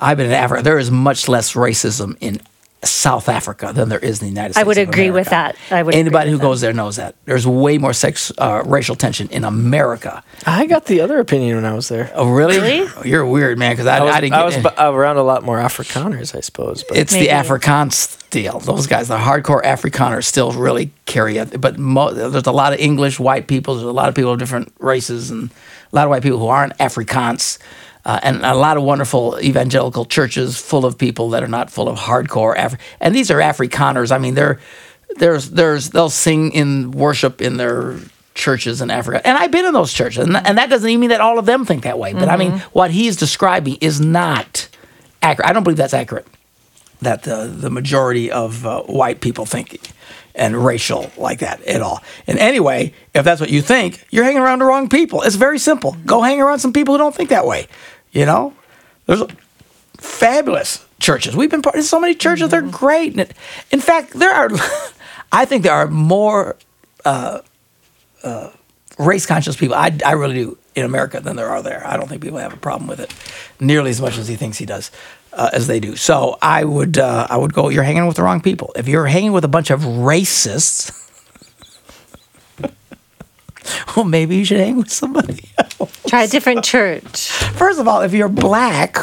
[0.00, 0.64] I've been in Africa.
[0.64, 2.40] There is much less racism in
[2.84, 4.64] South Africa than there is in the United States.
[4.64, 5.54] I would of agree with that.
[5.70, 6.46] I would Anybody who with that.
[6.48, 7.14] goes there knows that.
[7.26, 10.24] There's way more sex, uh, racial tension in America.
[10.46, 12.10] I got the other opinion when I was there.
[12.14, 12.58] Oh, really?
[12.58, 12.88] Really?
[12.96, 14.62] Oh, you're weird, man, because I, I I didn't I get was in.
[14.62, 16.82] bu- around a lot more Afrikaners, I suppose.
[16.88, 17.26] But It's Maybe.
[17.26, 18.58] the Afrikaans deal.
[18.58, 21.60] Those guys, the hardcore Afrikaners, still really carry it.
[21.60, 23.74] But mo- there's a lot of English white people.
[23.76, 25.50] There's a lot of people of different races, and
[25.92, 27.58] a lot of white people who aren't Afrikaans,
[28.04, 31.88] uh, and a lot of wonderful evangelical churches full of people that are not full
[31.88, 34.10] of hardcore Afri- And these are Afrikaners.
[34.10, 34.58] I mean, they're
[35.16, 37.98] there's there's they'll sing in worship in their
[38.34, 41.10] churches in Africa, and I've been in those churches, and, and that doesn't even mean
[41.10, 42.12] that all of them think that way.
[42.14, 44.68] But I mean, what he's describing is not
[45.22, 45.48] accurate.
[45.50, 46.26] I don't believe that's accurate
[47.02, 49.78] that the, the majority of uh, white people think
[50.34, 52.02] and racial like that at all.
[52.26, 55.22] And anyway, if that's what you think, you're hanging around the wrong people.
[55.22, 55.96] It's very simple.
[56.06, 57.68] Go hang around some people who don't think that way.
[58.12, 58.54] You know,
[59.06, 59.22] there's
[59.98, 61.36] fabulous churches.
[61.36, 62.50] We've been part of so many churches.
[62.50, 63.18] They're great.
[63.18, 63.32] And
[63.70, 64.50] in fact, there are.
[65.32, 66.56] I think there are more
[67.06, 67.40] uh,
[68.22, 68.50] uh,
[68.98, 69.74] race conscious people.
[69.74, 71.86] I, I really do in America than there are there.
[71.86, 73.14] I don't think people have a problem with it
[73.60, 74.90] nearly as much as he thinks he does.
[75.34, 77.70] Uh, as they do, so I would uh, I would go.
[77.70, 78.70] You're hanging with the wrong people.
[78.76, 80.92] If you're hanging with a bunch of racists,
[83.96, 86.02] well, maybe you should hang with somebody else.
[86.06, 87.30] Try a different church.
[87.30, 88.98] First of all, if you're black,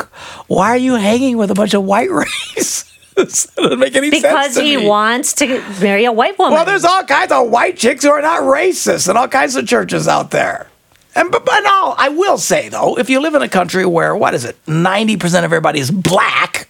[0.47, 2.86] why are you hanging with a bunch of white racists?
[3.15, 4.21] that doesn't make any sense.
[4.21, 4.88] Because he me.
[4.88, 6.53] wants to marry a white woman.
[6.53, 9.67] Well, there's all kinds of white chicks who are not racist, and all kinds of
[9.67, 10.67] churches out there.
[11.16, 14.16] And but, but no, I will say though, if you live in a country where
[14.16, 16.70] what is it, ninety percent of everybody is black,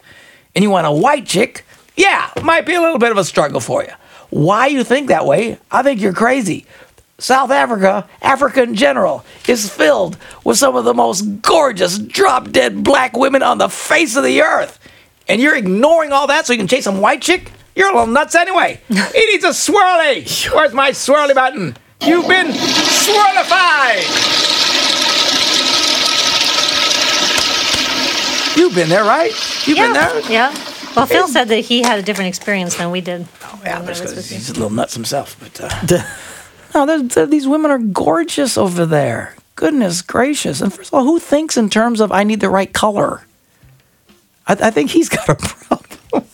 [0.55, 1.65] and you want a white chick,
[1.95, 3.91] yeah, might be a little bit of a struggle for you.
[4.29, 5.57] Why you think that way?
[5.71, 6.65] I think you're crazy.
[7.17, 12.83] South Africa, Africa in general, is filled with some of the most gorgeous, drop dead
[12.83, 14.79] black women on the face of the earth.
[15.27, 17.51] And you're ignoring all that so you can chase some white chick?
[17.75, 18.79] You're a little nuts anyway.
[18.87, 20.51] he needs a swirly.
[20.53, 21.75] Where's my swirly button?
[22.01, 24.05] You've been swirlified.
[28.57, 29.31] You've been there, right?
[29.67, 29.85] You've yeah.
[29.85, 30.31] been there?
[30.31, 30.53] Yeah.
[30.95, 33.27] Well, Phil said that he had a different experience than we did.
[33.43, 34.37] Oh, yeah, when that's was 'cause with you.
[34.37, 35.35] he's a little nuts himself.
[35.39, 36.03] But uh,
[36.73, 39.35] no, they're- they're- these women are gorgeous over there.
[39.55, 40.61] Goodness gracious!
[40.61, 43.23] And first of all, who thinks in terms of I need the right color?
[44.47, 45.85] I, I think he's got a problem.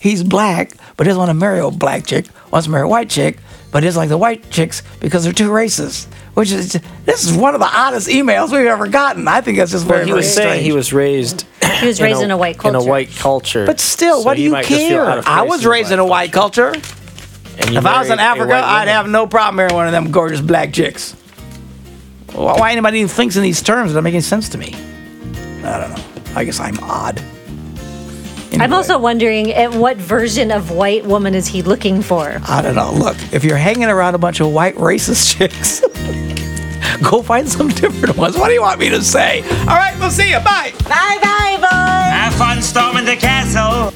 [0.00, 2.26] he's black, but he doesn't want to marry a black chick.
[2.50, 3.38] Wants to marry a white chick,
[3.72, 6.06] but doesn't like the white chicks because they're too racist.
[6.34, 9.26] Which is this is one of the oddest emails we've ever gotten.
[9.28, 10.64] I think that's just very, Well, he very was saying strange.
[10.64, 11.44] he was raised.
[11.80, 12.78] He was raised in a white culture.
[12.78, 13.66] In a white culture.
[13.66, 15.22] But still, So what do you might just feel care?
[15.26, 16.68] I was raised in a white culture.
[16.68, 18.88] And you If I was in Africa, I'd woman.
[18.88, 21.12] have no problem marrying one of them gorgeous black chicks.
[22.32, 23.90] Why why anybody even thinks in these terms?
[23.90, 24.74] It doesn't make any sense to me.
[25.64, 26.04] I don't know.
[26.34, 27.20] I guess I'm odd.
[28.60, 32.40] I'm also wondering at what version of white woman is he looking for?
[32.46, 32.92] I don't know.
[32.92, 35.80] Look, if you're hanging around a bunch of white racist chicks,
[37.02, 38.36] go find some different ones.
[38.36, 39.42] What do you want me to say?
[39.60, 40.38] All right, we'll see you.
[40.40, 40.72] Bye.
[40.84, 41.66] Bye bye, boy.
[41.66, 43.92] Have fun storming the castle.